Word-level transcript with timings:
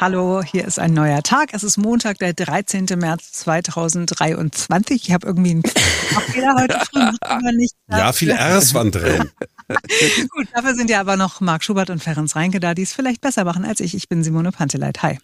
Hallo, 0.00 0.42
hier 0.42 0.66
ist 0.66 0.78
ein 0.78 0.94
neuer 0.94 1.22
Tag. 1.22 1.50
Es 1.52 1.62
ist 1.62 1.76
Montag, 1.76 2.16
der 2.20 2.32
13. 2.32 2.86
März 2.96 3.32
2023. 3.32 5.08
Ich 5.08 5.12
habe 5.12 5.26
irgendwie 5.26 5.50
einen 5.50 5.62
Fehler 6.32 6.54
heute 6.58 6.80
früh, 6.90 7.02
aber 7.20 7.52
nicht. 7.52 7.74
Ja, 7.86 8.10
viele 8.14 8.32
R's 8.32 8.72
waren 8.72 8.92
drin. 8.92 9.30
Gut, 9.68 10.48
dafür 10.54 10.74
sind 10.74 10.88
ja 10.88 11.00
aber 11.00 11.18
noch 11.18 11.42
Marc 11.42 11.64
Schubert 11.64 11.90
und 11.90 12.02
Ferenc 12.02 12.34
Reinke 12.34 12.60
da, 12.60 12.72
die 12.72 12.80
es 12.80 12.94
vielleicht 12.94 13.20
besser 13.20 13.44
machen 13.44 13.66
als 13.66 13.80
ich. 13.80 13.94
Ich 13.94 14.08
bin 14.08 14.24
Simone 14.24 14.52
Panteleit. 14.52 15.02
Hi. 15.02 15.18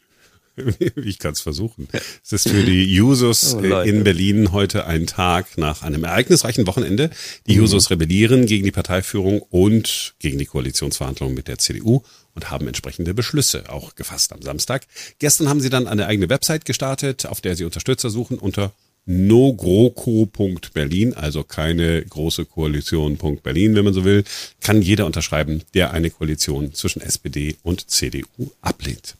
Ich 0.96 1.18
kann 1.18 1.32
es 1.32 1.40
versuchen. 1.40 1.88
Es 2.24 2.32
ist 2.32 2.48
für 2.48 2.62
die 2.62 2.84
Jusos 2.84 3.54
oh, 3.54 3.80
in 3.80 4.04
Berlin 4.04 4.52
heute 4.52 4.86
ein 4.86 5.06
Tag 5.06 5.58
nach 5.58 5.82
einem 5.82 6.04
ereignisreichen 6.04 6.66
Wochenende. 6.66 7.10
Die 7.46 7.54
mhm. 7.54 7.62
Jusos 7.62 7.90
rebellieren 7.90 8.46
gegen 8.46 8.64
die 8.64 8.72
Parteiführung 8.72 9.42
und 9.42 10.14
gegen 10.18 10.38
die 10.38 10.46
Koalitionsverhandlungen 10.46 11.34
mit 11.34 11.48
der 11.48 11.58
CDU 11.58 12.02
und 12.34 12.50
haben 12.50 12.66
entsprechende 12.66 13.14
Beschlüsse 13.14 13.70
auch 13.70 13.94
gefasst 13.94 14.32
am 14.32 14.42
Samstag. 14.42 14.86
Gestern 15.18 15.48
haben 15.48 15.60
sie 15.60 15.70
dann 15.70 15.86
eine 15.86 16.06
eigene 16.06 16.28
Website 16.28 16.64
gestartet, 16.64 17.26
auf 17.26 17.40
der 17.40 17.56
sie 17.56 17.64
Unterstützer 17.64 18.10
suchen 18.10 18.38
unter 18.38 18.72
nogroco.berlin, 19.06 21.14
also 21.14 21.44
keine 21.44 22.04
große 22.04 22.44
Koalition.berlin, 22.44 23.76
wenn 23.76 23.84
man 23.84 23.94
so 23.94 24.04
will, 24.04 24.24
kann 24.60 24.82
jeder 24.82 25.06
unterschreiben, 25.06 25.62
der 25.74 25.92
eine 25.92 26.10
Koalition 26.10 26.74
zwischen 26.74 27.00
SPD 27.00 27.56
und 27.62 27.88
CDU 27.88 28.50
ablehnt. 28.60 29.16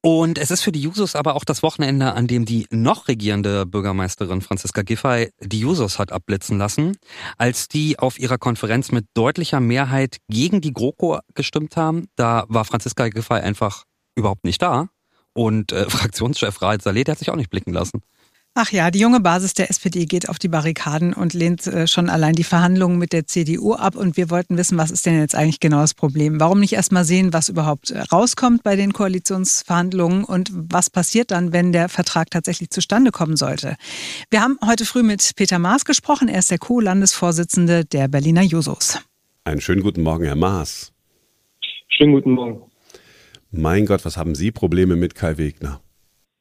Und 0.00 0.38
es 0.38 0.50
ist 0.50 0.62
für 0.62 0.72
die 0.72 0.80
Jusos 0.80 1.16
aber 1.16 1.34
auch 1.34 1.44
das 1.44 1.62
Wochenende, 1.62 2.14
an 2.14 2.26
dem 2.26 2.44
die 2.44 2.66
noch 2.70 3.08
regierende 3.08 3.66
Bürgermeisterin 3.66 4.40
Franziska 4.40 4.82
Giffey 4.82 5.30
die 5.40 5.60
Jusos 5.60 5.98
hat 5.98 6.12
abblitzen 6.12 6.58
lassen, 6.58 6.96
als 7.36 7.68
die 7.68 7.98
auf 7.98 8.18
ihrer 8.18 8.38
Konferenz 8.38 8.92
mit 8.92 9.06
deutlicher 9.14 9.60
Mehrheit 9.60 10.18
gegen 10.28 10.60
die 10.60 10.72
GroKo 10.72 11.18
gestimmt 11.34 11.76
haben. 11.76 12.08
Da 12.16 12.44
war 12.48 12.64
Franziska 12.64 13.08
Giffey 13.08 13.34
einfach 13.34 13.84
überhaupt 14.14 14.44
nicht 14.44 14.62
da. 14.62 14.88
Und 15.32 15.72
äh, 15.72 15.88
Fraktionschef 15.90 16.62
Raed 16.62 16.82
Saleh, 16.82 17.04
der 17.04 17.12
hat 17.12 17.18
sich 17.18 17.30
auch 17.30 17.36
nicht 17.36 17.50
blicken 17.50 17.72
lassen. 17.72 18.00
Ach 18.58 18.72
ja, 18.72 18.90
die 18.90 19.00
junge 19.00 19.20
Basis 19.20 19.52
der 19.52 19.68
SPD 19.68 20.06
geht 20.06 20.30
auf 20.30 20.38
die 20.38 20.48
Barrikaden 20.48 21.12
und 21.12 21.34
lehnt 21.34 21.66
äh, 21.66 21.86
schon 21.86 22.08
allein 22.08 22.32
die 22.32 22.42
Verhandlungen 22.42 22.96
mit 22.96 23.12
der 23.12 23.26
CDU 23.26 23.74
ab. 23.74 23.96
Und 23.96 24.16
wir 24.16 24.30
wollten 24.30 24.56
wissen, 24.56 24.78
was 24.78 24.90
ist 24.90 25.04
denn 25.04 25.20
jetzt 25.20 25.34
eigentlich 25.34 25.60
genau 25.60 25.82
das 25.82 25.92
Problem? 25.92 26.40
Warum 26.40 26.60
nicht 26.60 26.72
erst 26.72 26.90
mal 26.90 27.04
sehen, 27.04 27.34
was 27.34 27.50
überhaupt 27.50 27.90
äh, 27.90 28.00
rauskommt 28.10 28.62
bei 28.62 28.74
den 28.74 28.94
Koalitionsverhandlungen 28.94 30.24
und 30.24 30.48
was 30.54 30.88
passiert 30.88 31.32
dann, 31.32 31.52
wenn 31.52 31.72
der 31.72 31.90
Vertrag 31.90 32.30
tatsächlich 32.30 32.70
zustande 32.70 33.10
kommen 33.10 33.36
sollte? 33.36 33.76
Wir 34.30 34.40
haben 34.40 34.58
heute 34.66 34.86
früh 34.86 35.02
mit 35.02 35.32
Peter 35.36 35.58
Maas 35.58 35.84
gesprochen. 35.84 36.28
Er 36.28 36.38
ist 36.38 36.50
der 36.50 36.56
Co-Landesvorsitzende 36.56 37.84
der 37.84 38.08
Berliner 38.08 38.40
Jusos. 38.40 38.98
Einen 39.44 39.60
schönen 39.60 39.82
guten 39.82 40.02
Morgen, 40.02 40.24
Herr 40.24 40.34
Maas. 40.34 40.94
Schönen 41.88 42.14
guten 42.14 42.30
Morgen. 42.30 42.62
Mein 43.50 43.84
Gott, 43.84 44.06
was 44.06 44.16
haben 44.16 44.34
Sie 44.34 44.50
Probleme 44.50 44.96
mit 44.96 45.14
Kai 45.14 45.36
Wegner? 45.36 45.82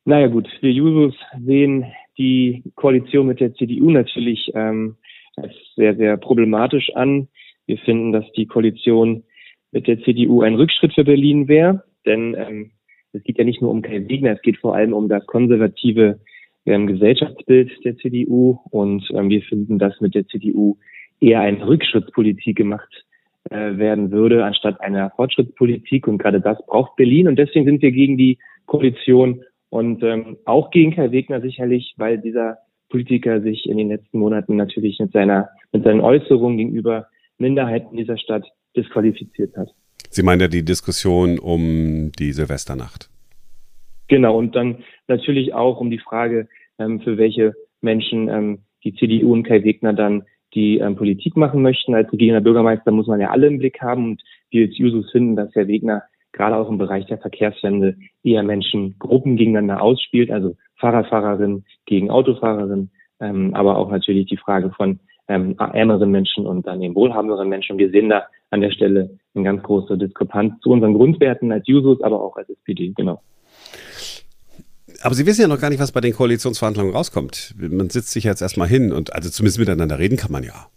Naja 0.06 0.28
gut, 0.28 0.48
wir 0.62 0.72
Jusos 0.72 1.14
sehen 1.46 1.84
die 2.18 2.64
Koalition 2.76 3.28
mit 3.28 3.40
der 3.40 3.54
CDU 3.54 3.90
natürlich 3.90 4.52
ähm, 4.54 4.96
als 5.36 5.54
sehr, 5.76 5.96
sehr 5.96 6.18
problematisch 6.18 6.92
an. 6.96 7.28
Wir 7.66 7.78
finden, 7.80 8.12
dass 8.12 8.26
die 8.34 8.46
Koalition 8.46 9.24
mit 9.72 9.88
der 9.88 10.02
CDU 10.02 10.42
ein 10.42 10.56
Rückschritt 10.56 10.94
für 10.94 11.04
Berlin 11.04 11.48
wäre, 11.48 11.84
denn 12.06 12.36
ähm, 12.38 12.72
es 13.12 13.24
geht 13.24 13.38
ja 13.38 13.44
nicht 13.44 13.62
nur 13.62 13.72
um 13.72 13.82
Kai 13.82 14.08
Wegner, 14.08 14.34
es 14.34 14.42
geht 14.42 14.58
vor 14.58 14.76
allem 14.76 14.94
um 14.94 15.10
das 15.10 15.26
konservative 15.26 16.20
ähm, 16.66 16.88
Gesellschaftsbild 16.88 17.72
der 17.84 17.98
CDU 17.98 18.60
und 18.72 19.08
ähm, 19.14 19.30
wir 19.30 19.42
finden, 19.42 19.80
dass 19.80 20.00
mit 20.02 20.16
der 20.16 20.28
CDU 20.28 20.78
eher 21.20 21.42
eine 21.42 21.66
Rückschrittspolitik 21.66 22.58
gemacht 22.58 23.06
äh, 23.50 23.78
werden 23.78 24.12
würde, 24.12 24.44
anstatt 24.44 24.82
einer 24.82 25.12
Fortschrittspolitik 25.12 26.08
und 26.08 26.18
gerade 26.18 26.42
das 26.42 26.58
braucht 26.66 26.96
Berlin 26.96 27.28
und 27.28 27.38
deswegen 27.38 27.66
sind 27.66 27.82
wir 27.82 27.92
gegen 27.92 28.18
die 28.18 28.38
Koalition 28.66 29.44
und 29.76 30.02
ähm, 30.04 30.38
auch 30.46 30.72
gegen 30.72 30.96
Kai 30.96 31.12
Wegner 31.12 31.42
sicherlich, 31.42 31.96
weil 31.98 32.18
dieser 32.18 32.60
Politiker 32.90 33.42
sich 33.42 33.68
in 33.68 33.76
den 33.78 33.90
letzten 33.90 34.20
Monaten 34.20 34.56
natürlich 34.56 35.00
mit 35.00 35.12
seiner, 35.12 35.50
mit 35.74 35.84
seinen 35.84 36.00
Äußerungen 36.00 36.58
gegenüber 36.58 37.08
Minderheiten 37.38 37.98
dieser 37.98 38.18
Stadt 38.18 38.46
disqualifiziert 38.78 39.58
hat. 39.58 39.68
Sie 40.10 40.24
meinen 40.24 40.40
ja 40.40 40.48
die 40.48 40.64
Diskussion 40.64 41.40
um 41.40 42.14
die 42.18 42.32
Silvesternacht. 42.32 43.10
Genau, 44.08 44.38
und 44.38 44.56
dann 44.56 44.78
natürlich 45.10 45.54
auch 45.54 45.82
um 45.82 45.92
die 45.92 46.00
Frage, 46.00 46.48
ähm, 46.80 47.02
für 47.02 47.18
welche 47.18 47.54
Menschen 47.82 48.30
ähm, 48.30 48.60
die 48.86 48.94
CDU 48.96 49.34
und 49.34 49.44
Kai 49.44 49.66
Wegner 49.66 49.92
dann 49.92 50.24
die 50.54 50.78
ähm, 50.78 50.96
Politik 50.96 51.36
machen 51.36 51.62
möchten. 51.62 51.94
Als 51.94 52.10
regierender 52.14 52.42
Bürgermeister 52.42 52.92
muss 52.92 53.08
man 53.08 53.20
ja 53.20 53.32
alle 53.32 53.48
im 53.48 53.58
Blick 53.58 53.82
haben 53.82 54.12
und 54.12 54.24
wir 54.52 54.68
als 54.68 54.78
Jusos 54.78 55.12
finden, 55.12 55.36
dass 55.36 55.54
Herr 55.54 55.68
Wegner 55.68 56.04
gerade 56.36 56.58
auch 56.58 56.70
im 56.70 56.78
Bereich 56.78 57.06
der 57.08 57.18
Verkehrswende 57.18 57.96
eher 58.24 58.44
Menschen 58.44 58.96
Gruppen 59.00 59.38
gegeneinander 59.38 59.82
ausspielt, 59.82 60.30
also 60.30 60.56
Fahrradfahrerin 60.76 61.64
gegen 61.86 62.12
Autofahrerin, 62.12 62.90
ähm, 63.20 63.54
aber 63.56 63.78
auch 63.78 63.90
natürlich 63.90 64.28
die 64.28 64.38
Frage 64.38 64.72
von 64.72 65.00
ähm, 65.28 65.56
ärmeren 65.58 66.12
Menschen 66.12 66.46
und 66.46 66.68
dann 66.68 66.82
eben 66.82 66.94
wohlhabenderen 66.94 67.50
Menschen. 67.50 67.78
Wir 67.78 67.90
sehen 67.90 68.10
da 68.10 68.24
an 68.52 68.62
der 68.62 68.72
Stelle 68.72 69.18
eine 69.34 69.44
ganz 69.44 69.64
große 69.64 69.98
Diskrepanz 69.98 70.60
zu 70.62 70.70
unseren 70.70 70.94
Grundwerten 70.94 71.52
als 71.52 71.68
Jusos, 71.68 72.02
aber 72.02 72.22
auch 72.22 72.36
als 72.36 72.50
SPD, 72.50 72.94
genau. 72.96 73.22
Aber 75.02 75.16
Sie 75.16 75.26
wissen 75.26 75.42
ja 75.42 75.48
noch 75.48 75.60
gar 75.60 75.70
nicht, 75.70 75.80
was 75.80 75.92
bei 75.92 76.02
den 76.02 76.14
Koalitionsverhandlungen 76.14 76.94
rauskommt. 76.94 77.56
Man 77.58 77.90
sitzt 77.90 78.12
sich 78.12 78.24
jetzt 78.24 78.42
erstmal 78.42 78.68
hin 78.68 78.92
und 78.92 79.14
also 79.14 79.30
zumindest 79.30 79.60
miteinander 79.60 80.00
reden 80.00 80.18
kann 80.18 80.32
man 80.32 80.44
ja. 80.44 80.68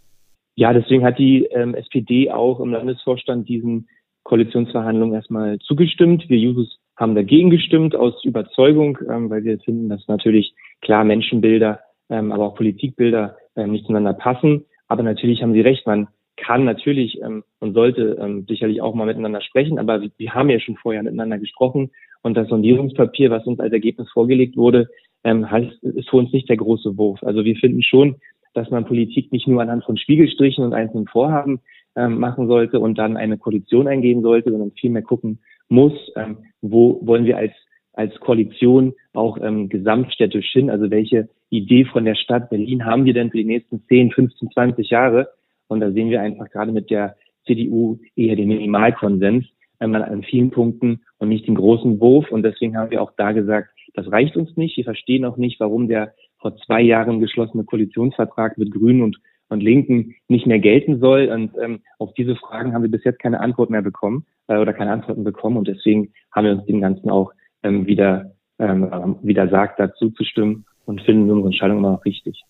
Ja, 0.55 0.73
deswegen 0.73 1.05
hat 1.05 1.17
die 1.19 1.45
ähm, 1.45 1.73
SPD 1.73 2.31
auch 2.31 2.59
im 2.59 2.71
Landesvorstand 2.71 3.47
diesen 3.47 3.87
Koalitionsverhandlungen 4.29 5.15
erstmal 5.15 5.57
zugestimmt. 5.57 6.29
Wir 6.29 6.37
Jusos 6.37 6.77
haben 6.95 7.15
dagegen 7.15 7.49
gestimmt 7.49 7.95
aus 7.95 8.23
Überzeugung, 8.23 8.99
ähm, 9.09 9.29
weil 9.31 9.43
wir 9.43 9.57
finden, 9.59 9.89
dass 9.89 10.07
natürlich 10.07 10.53
klar 10.81 11.03
Menschenbilder, 11.03 11.79
ähm, 12.11 12.31
aber 12.31 12.45
auch 12.45 12.55
Politikbilder 12.55 13.37
ähm, 13.55 13.71
nicht 13.71 13.85
zueinander 13.85 14.13
passen. 14.13 14.65
Aber 14.87 15.01
natürlich 15.01 15.41
haben 15.41 15.53
Sie 15.53 15.61
recht, 15.61 15.87
man 15.87 16.09
kann 16.37 16.63
natürlich 16.63 17.19
ähm, 17.23 17.43
und 17.59 17.73
sollte 17.73 18.17
ähm, 18.21 18.45
sicherlich 18.47 18.83
auch 18.83 18.93
mal 18.93 19.07
miteinander 19.07 19.41
sprechen, 19.41 19.79
aber 19.79 20.01
wir, 20.01 20.11
wir 20.17 20.33
haben 20.33 20.51
ja 20.51 20.59
schon 20.59 20.77
vorher 20.77 21.01
miteinander 21.01 21.39
gesprochen 21.39 21.89
und 22.21 22.35
das 22.37 22.47
Sondierungspapier, 22.49 23.31
was 23.31 23.47
uns 23.47 23.59
als 23.59 23.73
Ergebnis 23.73 24.09
vorgelegt 24.11 24.55
wurde, 24.57 24.89
ähm, 25.23 25.49
heißt, 25.49 25.83
ist 25.83 26.09
für 26.09 26.17
uns 26.17 26.31
nicht 26.31 26.49
der 26.49 26.57
große 26.57 26.97
Wurf. 26.97 27.23
Also 27.23 27.43
wir 27.45 27.55
finden 27.55 27.81
schon, 27.81 28.17
dass 28.53 28.69
man 28.69 28.85
Politik 28.85 29.31
nicht 29.31 29.47
nur 29.47 29.61
anhand 29.61 29.85
von 29.85 29.97
Spiegelstrichen 29.97 30.63
und 30.63 30.73
einzelnen 30.73 31.07
Vorhaben 31.07 31.61
ähm, 31.95 32.19
machen 32.19 32.47
sollte 32.47 32.79
und 32.79 32.97
dann 32.97 33.17
eine 33.17 33.37
Koalition 33.37 33.87
eingehen 33.87 34.21
sollte, 34.21 34.51
sondern 34.51 34.71
vielmehr 34.71 35.01
gucken 35.01 35.39
muss, 35.67 35.93
ähm, 36.15 36.37
wo 36.61 36.99
wollen 37.05 37.25
wir 37.25 37.37
als 37.37 37.53
als 37.93 38.17
Koalition 38.21 38.93
auch 39.13 39.37
ähm, 39.41 39.67
gesamtstädtisch 39.67 40.51
hin, 40.53 40.69
also 40.69 40.89
welche 40.89 41.27
Idee 41.49 41.83
von 41.83 42.05
der 42.05 42.15
Stadt 42.15 42.49
Berlin 42.49 42.85
haben 42.85 43.03
wir 43.03 43.13
denn 43.13 43.29
für 43.29 43.37
die 43.37 43.43
nächsten 43.43 43.83
10, 43.87 44.11
15, 44.11 44.51
20 44.51 44.89
Jahre? 44.89 45.29
Und 45.67 45.81
da 45.81 45.91
sehen 45.91 46.09
wir 46.09 46.21
einfach 46.21 46.49
gerade 46.49 46.71
mit 46.71 46.89
der 46.89 47.17
CDU 47.45 47.99
eher 48.15 48.37
den 48.37 48.47
Minimalkonsens 48.47 49.45
ähm, 49.81 49.95
an 49.95 50.23
vielen 50.23 50.51
Punkten 50.51 51.01
und 51.17 51.29
nicht 51.29 51.47
den 51.47 51.55
großen 51.55 51.99
Wurf. 51.99 52.31
Und 52.31 52.43
deswegen 52.43 52.77
haben 52.77 52.91
wir 52.91 53.01
auch 53.01 53.11
da 53.17 53.33
gesagt, 53.33 53.71
das 53.93 54.09
reicht 54.11 54.37
uns 54.37 54.55
nicht. 54.55 54.77
Wir 54.77 54.85
verstehen 54.85 55.25
auch 55.25 55.37
nicht, 55.37 55.59
warum 55.59 55.87
der 55.87 56.13
vor 56.37 56.55
zwei 56.57 56.81
Jahren 56.81 57.19
geschlossene 57.19 57.65
Koalitionsvertrag 57.65 58.57
mit 58.57 58.71
Grünen 58.71 59.01
und 59.01 59.17
und 59.49 59.61
Linken 59.61 60.15
nicht 60.27 60.47
mehr 60.47 60.59
gelten 60.59 60.99
soll. 60.99 61.27
Und 61.27 61.51
ähm, 61.61 61.79
auf 61.97 62.13
diese 62.13 62.35
Fragen 62.35 62.73
haben 62.73 62.83
wir 62.83 62.91
bis 62.91 63.03
jetzt 63.03 63.19
keine 63.19 63.39
Antwort 63.39 63.69
mehr 63.69 63.81
bekommen 63.81 64.25
äh, 64.47 64.57
oder 64.57 64.73
keine 64.73 64.91
Antworten 64.91 65.23
bekommen. 65.23 65.57
Und 65.57 65.67
deswegen 65.67 66.13
haben 66.31 66.45
wir 66.45 66.53
uns 66.53 66.65
dem 66.65 66.81
Ganzen 66.81 67.09
auch 67.09 67.31
ähm, 67.63 67.85
wieder, 67.85 68.31
ähm, 68.59 69.17
wieder 69.21 69.49
sagt, 69.49 69.79
dazu 69.79 70.11
zu 70.11 70.23
stimmen 70.23 70.65
und 70.85 71.01
finden 71.01 71.29
unsere 71.29 71.49
Entscheidung 71.49 71.77
immer 71.77 71.91
noch 71.91 72.05
richtig. 72.05 72.43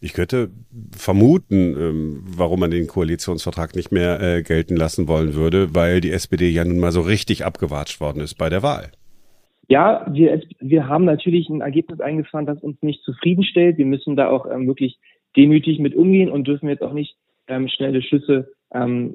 Ich 0.00 0.12
könnte 0.12 0.50
vermuten, 0.96 1.76
ähm, 1.76 2.22
warum 2.36 2.60
man 2.60 2.70
den 2.70 2.86
Koalitionsvertrag 2.86 3.74
nicht 3.74 3.90
mehr 3.90 4.20
äh, 4.20 4.42
gelten 4.42 4.76
lassen 4.76 5.08
wollen 5.08 5.34
würde, 5.34 5.74
weil 5.74 6.00
die 6.00 6.12
SPD 6.12 6.50
ja 6.50 6.64
nun 6.64 6.78
mal 6.78 6.92
so 6.92 7.00
richtig 7.00 7.44
abgewatscht 7.44 8.00
worden 8.00 8.20
ist 8.20 8.36
bei 8.36 8.48
der 8.48 8.62
Wahl. 8.62 8.92
Ja, 9.66 10.06
wir, 10.08 10.40
wir 10.60 10.88
haben 10.88 11.04
natürlich 11.04 11.48
ein 11.48 11.60
Ergebnis 11.60 12.00
eingefahren, 12.00 12.46
das 12.46 12.60
uns 12.60 12.80
nicht 12.80 13.02
zufriedenstellt. 13.02 13.76
Wir 13.76 13.86
müssen 13.86 14.16
da 14.16 14.28
auch 14.28 14.46
ähm, 14.50 14.68
wirklich 14.68 14.98
demütig 15.36 15.78
mit 15.78 15.94
umgehen 15.94 16.30
und 16.30 16.46
dürfen 16.46 16.68
jetzt 16.68 16.82
auch 16.82 16.92
nicht 16.92 17.16
ähm, 17.48 17.68
schnelle 17.68 18.02
Schlüsse 18.02 18.52
ähm, 18.72 19.14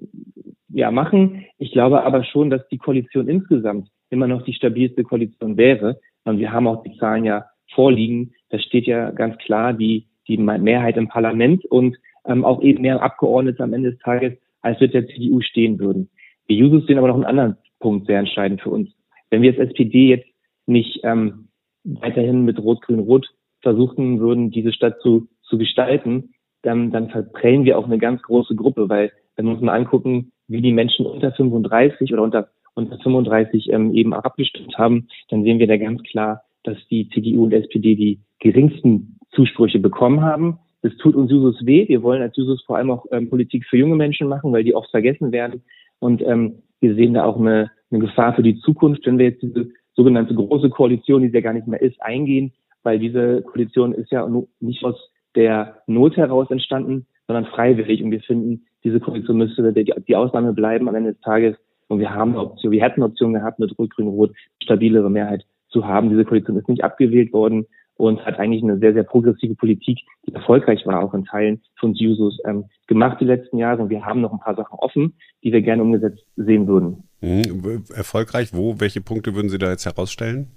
ja, 0.69 0.91
machen. 0.91 1.45
Ich 1.57 1.71
glaube 1.71 2.03
aber 2.03 2.23
schon, 2.23 2.49
dass 2.49 2.67
die 2.69 2.77
Koalition 2.77 3.27
insgesamt 3.27 3.89
immer 4.09 4.27
noch 4.27 4.43
die 4.43 4.53
stabilste 4.53 5.03
Koalition 5.03 5.57
wäre. 5.57 5.99
Und 6.23 6.39
wir 6.39 6.51
haben 6.51 6.67
auch 6.67 6.83
die 6.83 6.97
Zahlen 6.97 7.25
ja 7.25 7.45
vorliegen. 7.73 8.33
Da 8.49 8.59
steht 8.59 8.87
ja 8.87 9.11
ganz 9.11 9.37
klar 9.37 9.73
die, 9.73 10.07
die 10.27 10.37
Mehrheit 10.37 10.97
im 10.97 11.07
Parlament 11.07 11.65
und 11.65 11.97
ähm, 12.25 12.45
auch 12.45 12.61
eben 12.61 12.81
mehr 12.81 13.01
Abgeordnete 13.01 13.63
am 13.63 13.73
Ende 13.73 13.91
des 13.91 13.99
Tages, 13.99 14.33
als 14.61 14.79
wird 14.79 14.93
der 14.93 15.07
CDU 15.07 15.41
stehen 15.41 15.79
würden. 15.79 16.09
Die 16.49 16.57
Jusos 16.57 16.85
sehen 16.85 16.97
aber 16.97 17.07
noch 17.07 17.15
einen 17.15 17.25
anderen 17.25 17.57
Punkt 17.79 18.07
sehr 18.07 18.19
entscheidend 18.19 18.61
für 18.61 18.69
uns. 18.69 18.89
Wenn 19.29 19.41
wir 19.41 19.51
als 19.51 19.71
SPD 19.71 20.07
jetzt 20.09 20.27
nicht 20.65 21.01
ähm, 21.03 21.49
weiterhin 21.83 22.45
mit 22.45 22.59
Rot-Grün-Rot 22.59 23.27
versuchen 23.61 24.19
würden, 24.19 24.51
diese 24.51 24.73
Stadt 24.73 24.99
zu 25.01 25.27
zu 25.47 25.57
gestalten, 25.57 26.33
dann, 26.61 26.91
dann 26.91 27.09
verprellen 27.09 27.65
wir 27.65 27.77
auch 27.77 27.85
eine 27.85 27.97
ganz 27.97 28.21
große 28.23 28.55
Gruppe, 28.55 28.89
weil 28.89 29.11
wenn 29.35 29.45
wir 29.45 29.53
uns 29.53 29.61
mal 29.61 29.75
angucken, 29.75 30.31
wie 30.47 30.61
die 30.61 30.73
Menschen 30.73 31.05
unter 31.05 31.31
35 31.31 32.13
oder 32.13 32.23
unter, 32.23 32.49
und 32.73 32.89
35 33.01 33.71
ähm, 33.71 33.93
eben 33.93 34.13
abgestimmt 34.13 34.77
haben, 34.77 35.07
dann 35.29 35.43
sehen 35.43 35.59
wir 35.59 35.67
da 35.67 35.77
ganz 35.77 36.01
klar, 36.03 36.41
dass 36.63 36.77
die 36.89 37.09
CDU 37.09 37.45
und 37.45 37.53
SPD 37.53 37.95
die 37.95 38.19
geringsten 38.39 39.17
Zusprüche 39.31 39.79
bekommen 39.79 40.21
haben. 40.21 40.59
Das 40.81 40.95
tut 40.97 41.15
uns 41.15 41.31
Jusos 41.31 41.65
weh. 41.65 41.87
Wir 41.87 42.03
wollen 42.03 42.21
als 42.21 42.35
Jusos 42.37 42.63
vor 42.63 42.77
allem 42.77 42.91
auch 42.91 43.05
ähm, 43.11 43.29
Politik 43.29 43.65
für 43.65 43.77
junge 43.77 43.95
Menschen 43.95 44.27
machen, 44.27 44.51
weil 44.51 44.63
die 44.63 44.75
oft 44.75 44.89
vergessen 44.91 45.31
werden. 45.31 45.63
Und 45.99 46.21
ähm, 46.21 46.61
wir 46.79 46.95
sehen 46.95 47.13
da 47.13 47.25
auch 47.25 47.39
eine, 47.39 47.71
eine 47.91 47.99
Gefahr 47.99 48.35
für 48.35 48.43
die 48.43 48.59
Zukunft, 48.59 49.05
wenn 49.05 49.17
wir 49.17 49.25
jetzt 49.25 49.41
diese 49.41 49.69
sogenannte 49.95 50.35
große 50.35 50.69
Koalition, 50.69 51.21
die 51.21 51.29
es 51.29 51.33
ja 51.33 51.41
gar 51.41 51.53
nicht 51.53 51.67
mehr 51.67 51.81
ist, 51.81 52.01
eingehen, 52.01 52.53
weil 52.83 52.99
diese 52.99 53.41
Koalition 53.41 53.93
ist 53.93 54.11
ja 54.11 54.29
nicht 54.59 54.83
aus 54.83 55.11
der 55.35 55.81
Not 55.87 56.17
heraus 56.17 56.49
entstanden, 56.49 57.05
sondern 57.27 57.45
freiwillig. 57.45 58.03
Und 58.03 58.11
wir 58.11 58.21
finden, 58.21 58.65
diese 58.83 58.99
Koalition 58.99 59.37
müsste 59.37 59.73
die, 59.73 60.15
Ausnahme 60.15 60.53
bleiben 60.53 60.87
am 60.87 60.95
Ende 60.95 61.13
des 61.13 61.21
Tages. 61.21 61.55
Und 61.87 61.99
wir 61.99 62.13
haben 62.13 62.31
eine 62.31 62.41
Option, 62.41 62.71
wir 62.71 62.81
hätten 62.81 63.01
eine 63.01 63.11
Option 63.11 63.33
gehabt, 63.33 63.59
mit 63.59 63.77
Rot-Grün-Rot 63.77 64.31
stabilere 64.61 65.09
Mehrheit 65.09 65.45
zu 65.69 65.85
haben. 65.85 66.09
Diese 66.09 66.25
Koalition 66.25 66.57
ist 66.57 66.69
nicht 66.69 66.83
abgewählt 66.83 67.31
worden 67.33 67.65
und 67.97 68.25
hat 68.25 68.39
eigentlich 68.39 68.63
eine 68.63 68.77
sehr, 68.79 68.93
sehr 68.93 69.03
progressive 69.03 69.55
Politik, 69.55 69.99
die 70.25 70.33
erfolgreich 70.33 70.85
war, 70.85 71.03
auch 71.03 71.13
in 71.13 71.25
Teilen 71.25 71.61
von 71.79 71.93
Jusos 71.93 72.39
ähm, 72.45 72.65
gemacht 72.87 73.21
die 73.21 73.25
letzten 73.25 73.57
Jahre. 73.57 73.83
Und 73.83 73.89
wir 73.89 74.05
haben 74.05 74.21
noch 74.21 74.33
ein 74.33 74.39
paar 74.39 74.55
Sachen 74.55 74.77
offen, 74.79 75.13
die 75.43 75.51
wir 75.51 75.61
gerne 75.61 75.81
umgesetzt 75.81 76.25
sehen 76.35 76.67
würden. 76.67 77.03
Mhm. 77.21 77.83
Erfolgreich, 77.95 78.53
wo? 78.53 78.79
Welche 78.79 79.01
Punkte 79.01 79.35
würden 79.35 79.49
Sie 79.49 79.57
da 79.57 79.69
jetzt 79.69 79.85
herausstellen? 79.85 80.47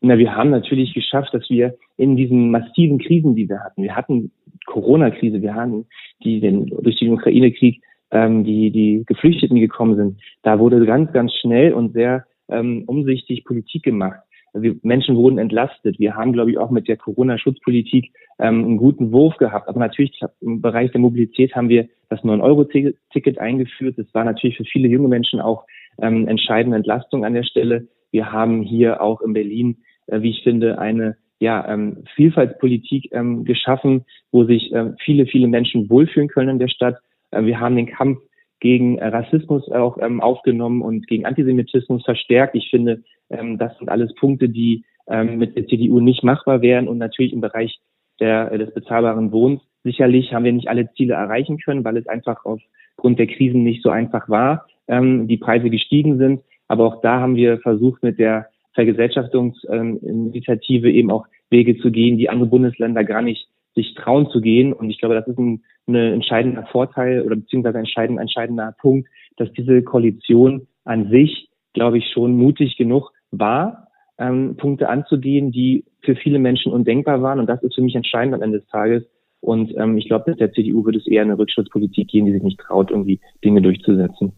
Na, 0.00 0.18
wir 0.18 0.34
haben 0.34 0.50
natürlich 0.50 0.94
geschafft, 0.94 1.34
dass 1.34 1.48
wir 1.50 1.76
in 1.96 2.16
diesen 2.16 2.50
massiven 2.50 2.98
Krisen, 2.98 3.34
die 3.34 3.48
wir 3.48 3.60
hatten, 3.60 3.82
wir 3.82 3.94
hatten 3.94 4.32
Corona-Krise, 4.66 5.42
wir 5.42 5.54
hatten 5.54 5.86
die 6.24 6.40
den, 6.40 6.66
durch 6.66 6.98
den 6.98 7.12
Ukraine-Krieg 7.12 7.82
ähm, 8.10 8.44
die 8.44 8.70
die 8.70 9.04
Geflüchteten, 9.06 9.58
gekommen 9.58 9.96
sind, 9.96 10.20
da 10.42 10.58
wurde 10.58 10.84
ganz, 10.84 11.12
ganz 11.12 11.32
schnell 11.34 11.72
und 11.72 11.92
sehr 11.92 12.24
ähm, 12.48 12.84
umsichtig 12.86 13.44
Politik 13.44 13.82
gemacht. 13.82 14.20
Wir, 14.52 14.74
Menschen 14.82 15.14
wurden 15.14 15.38
entlastet. 15.38 16.00
Wir 16.00 16.16
haben, 16.16 16.32
glaube 16.32 16.50
ich, 16.50 16.58
auch 16.58 16.70
mit 16.70 16.88
der 16.88 16.96
Corona-Schutzpolitik 16.96 18.12
ähm, 18.40 18.64
einen 18.64 18.76
guten 18.78 19.12
Wurf 19.12 19.36
gehabt. 19.36 19.68
Aber 19.68 19.78
natürlich 19.78 20.20
im 20.40 20.60
Bereich 20.60 20.90
der 20.90 21.00
Mobilität 21.00 21.54
haben 21.54 21.68
wir 21.68 21.88
das 22.08 22.20
9-Euro-Ticket 22.22 23.38
eingeführt. 23.38 23.96
Das 23.96 24.12
war 24.12 24.24
natürlich 24.24 24.56
für 24.56 24.64
viele 24.64 24.88
junge 24.88 25.06
Menschen 25.06 25.40
auch 25.40 25.66
ähm, 26.02 26.26
entscheidende 26.26 26.76
Entlastung 26.76 27.24
an 27.24 27.34
der 27.34 27.44
Stelle. 27.44 27.86
Wir 28.10 28.32
haben 28.32 28.62
hier 28.62 29.00
auch 29.00 29.20
in 29.20 29.34
Berlin, 29.34 29.76
äh, 30.10 30.22
wie 30.22 30.30
ich 30.30 30.42
finde, 30.42 30.78
eine 30.78 31.16
ja, 31.40 31.66
ähm, 31.68 32.04
Vielfaltspolitik 32.14 33.08
ähm, 33.12 33.44
geschaffen, 33.44 34.04
wo 34.30 34.44
sich 34.44 34.72
ähm, 34.72 34.96
viele, 35.02 35.26
viele 35.26 35.48
Menschen 35.48 35.88
wohlfühlen 35.88 36.28
können 36.28 36.50
in 36.50 36.58
der 36.58 36.68
Stadt. 36.68 36.98
Äh, 37.30 37.44
wir 37.44 37.58
haben 37.58 37.76
den 37.76 37.86
Kampf 37.86 38.18
gegen 38.60 38.98
äh, 38.98 39.06
Rassismus 39.08 39.70
auch 39.70 39.98
ähm, 40.00 40.20
aufgenommen 40.20 40.82
und 40.82 41.06
gegen 41.06 41.24
Antisemitismus 41.24 42.04
verstärkt. 42.04 42.54
Ich 42.54 42.68
finde, 42.70 43.02
ähm, 43.30 43.56
das 43.58 43.76
sind 43.78 43.88
alles 43.88 44.14
Punkte, 44.14 44.50
die 44.50 44.84
ähm, 45.08 45.38
mit 45.38 45.56
der 45.56 45.66
CDU 45.66 46.00
nicht 46.00 46.22
machbar 46.22 46.60
wären 46.60 46.88
und 46.88 46.98
natürlich 46.98 47.32
im 47.32 47.40
Bereich 47.40 47.80
der, 48.20 48.52
äh, 48.52 48.58
des 48.58 48.72
bezahlbaren 48.74 49.32
Wohnens. 49.32 49.62
Sicherlich 49.82 50.34
haben 50.34 50.44
wir 50.44 50.52
nicht 50.52 50.68
alle 50.68 50.92
Ziele 50.92 51.14
erreichen 51.14 51.58
können, 51.58 51.84
weil 51.84 51.96
es 51.96 52.06
einfach 52.06 52.44
aufgrund 52.44 53.18
der 53.18 53.26
Krisen 53.26 53.64
nicht 53.64 53.82
so 53.82 53.88
einfach 53.88 54.28
war, 54.28 54.66
ähm, 54.88 55.26
die 55.26 55.38
Preise 55.38 55.70
gestiegen 55.70 56.18
sind. 56.18 56.42
Aber 56.68 56.86
auch 56.86 57.00
da 57.00 57.18
haben 57.20 57.34
wir 57.34 57.58
versucht, 57.58 58.02
mit 58.02 58.18
der 58.18 58.48
Vergesellschaftungsinitiative 58.74 60.90
eben 60.90 61.10
auch 61.10 61.26
Wege 61.50 61.78
zu 61.78 61.90
gehen, 61.90 62.18
die 62.18 62.28
andere 62.28 62.48
Bundesländer 62.48 63.04
gar 63.04 63.22
nicht 63.22 63.48
sich 63.74 63.94
trauen 63.94 64.28
zu 64.30 64.40
gehen. 64.40 64.72
Und 64.72 64.90
ich 64.90 64.98
glaube, 64.98 65.14
das 65.14 65.28
ist 65.28 65.38
ein, 65.38 65.62
ein 65.86 65.94
entscheidender 65.94 66.66
Vorteil 66.66 67.22
oder 67.22 67.36
beziehungsweise 67.36 67.78
ein 67.78 67.84
entscheidender, 67.84 68.22
entscheidender 68.22 68.74
Punkt, 68.80 69.08
dass 69.36 69.52
diese 69.52 69.82
Koalition 69.82 70.66
an 70.84 71.10
sich, 71.10 71.48
glaube 71.72 71.98
ich, 71.98 72.10
schon 72.12 72.36
mutig 72.36 72.76
genug 72.76 73.12
war, 73.30 73.88
ähm, 74.18 74.56
Punkte 74.56 74.88
anzugehen, 74.88 75.52
die 75.52 75.84
für 76.02 76.16
viele 76.16 76.38
Menschen 76.38 76.72
undenkbar 76.72 77.22
waren. 77.22 77.40
Und 77.40 77.46
das 77.46 77.62
ist 77.62 77.74
für 77.74 77.82
mich 77.82 77.94
entscheidend 77.94 78.34
am 78.34 78.42
Ende 78.42 78.60
des 78.60 78.68
Tages. 78.68 79.04
Und 79.40 79.74
ähm, 79.76 79.96
ich 79.96 80.06
glaube, 80.06 80.30
mit 80.30 80.40
der 80.40 80.52
CDU 80.52 80.84
würde 80.84 80.98
es 80.98 81.06
eher 81.06 81.22
eine 81.22 81.38
Rückschrittspolitik 81.38 82.08
gehen, 82.08 82.26
die 82.26 82.32
sich 82.32 82.42
nicht 82.42 82.60
traut, 82.60 82.90
irgendwie 82.90 83.20
Dinge 83.42 83.62
durchzusetzen. 83.62 84.32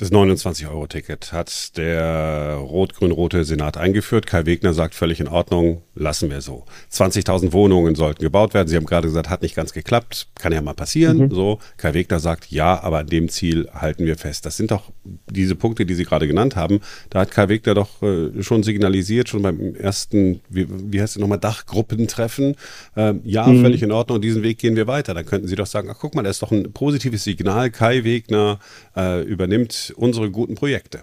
Das 0.00 0.10
29-Euro-Ticket 0.10 1.30
hat 1.34 1.76
der 1.76 2.54
rot-grün-rote 2.54 3.44
Senat 3.44 3.76
eingeführt. 3.76 4.26
Kai 4.26 4.46
Wegner 4.46 4.72
sagt 4.72 4.94
völlig 4.94 5.20
in 5.20 5.28
Ordnung, 5.28 5.82
lassen 5.94 6.30
wir 6.30 6.40
so. 6.40 6.64
20.000 6.90 7.52
Wohnungen 7.52 7.94
sollten 7.94 8.22
gebaut 8.22 8.54
werden. 8.54 8.66
Sie 8.66 8.76
haben 8.76 8.86
gerade 8.86 9.08
gesagt, 9.08 9.28
hat 9.28 9.42
nicht 9.42 9.54
ganz 9.54 9.74
geklappt, 9.74 10.28
kann 10.36 10.54
ja 10.54 10.62
mal 10.62 10.72
passieren. 10.72 11.18
Mhm. 11.18 11.30
So, 11.30 11.58
Kai 11.76 11.92
Wegner 11.92 12.18
sagt, 12.18 12.50
ja, 12.50 12.82
aber 12.82 13.00
an 13.00 13.08
dem 13.08 13.28
Ziel 13.28 13.68
halten 13.74 14.06
wir 14.06 14.16
fest. 14.16 14.46
Das 14.46 14.56
sind 14.56 14.70
doch 14.70 14.84
diese 15.28 15.54
Punkte, 15.54 15.84
die 15.84 15.92
Sie 15.92 16.04
gerade 16.04 16.26
genannt 16.26 16.56
haben. 16.56 16.80
Da 17.10 17.20
hat 17.20 17.30
Kai 17.30 17.50
Wegner 17.50 17.74
doch 17.74 18.00
äh, 18.02 18.42
schon 18.42 18.62
signalisiert, 18.62 19.28
schon 19.28 19.42
beim 19.42 19.74
ersten, 19.74 20.40
wie, 20.48 20.66
wie 20.66 21.02
heißt 21.02 21.16
es 21.16 21.20
nochmal, 21.20 21.40
Dachgruppentreffen. 21.40 22.56
Äh, 22.96 23.16
ja, 23.24 23.46
mhm. 23.46 23.60
völlig 23.60 23.82
in 23.82 23.92
Ordnung. 23.92 24.22
Diesen 24.22 24.42
Weg 24.42 24.56
gehen 24.56 24.76
wir 24.76 24.86
weiter. 24.86 25.12
Dann 25.12 25.26
könnten 25.26 25.46
Sie 25.46 25.56
doch 25.56 25.66
sagen, 25.66 25.90
ach 25.92 25.98
guck 26.00 26.14
mal, 26.14 26.22
das 26.22 26.36
ist 26.36 26.42
doch 26.42 26.52
ein 26.52 26.72
positives 26.72 27.22
Signal. 27.22 27.68
Kai 27.68 28.02
Wegner 28.04 28.60
äh, 28.96 29.22
übernimmt 29.24 29.89
unsere 29.96 30.30
guten 30.30 30.54
Projekte? 30.54 31.00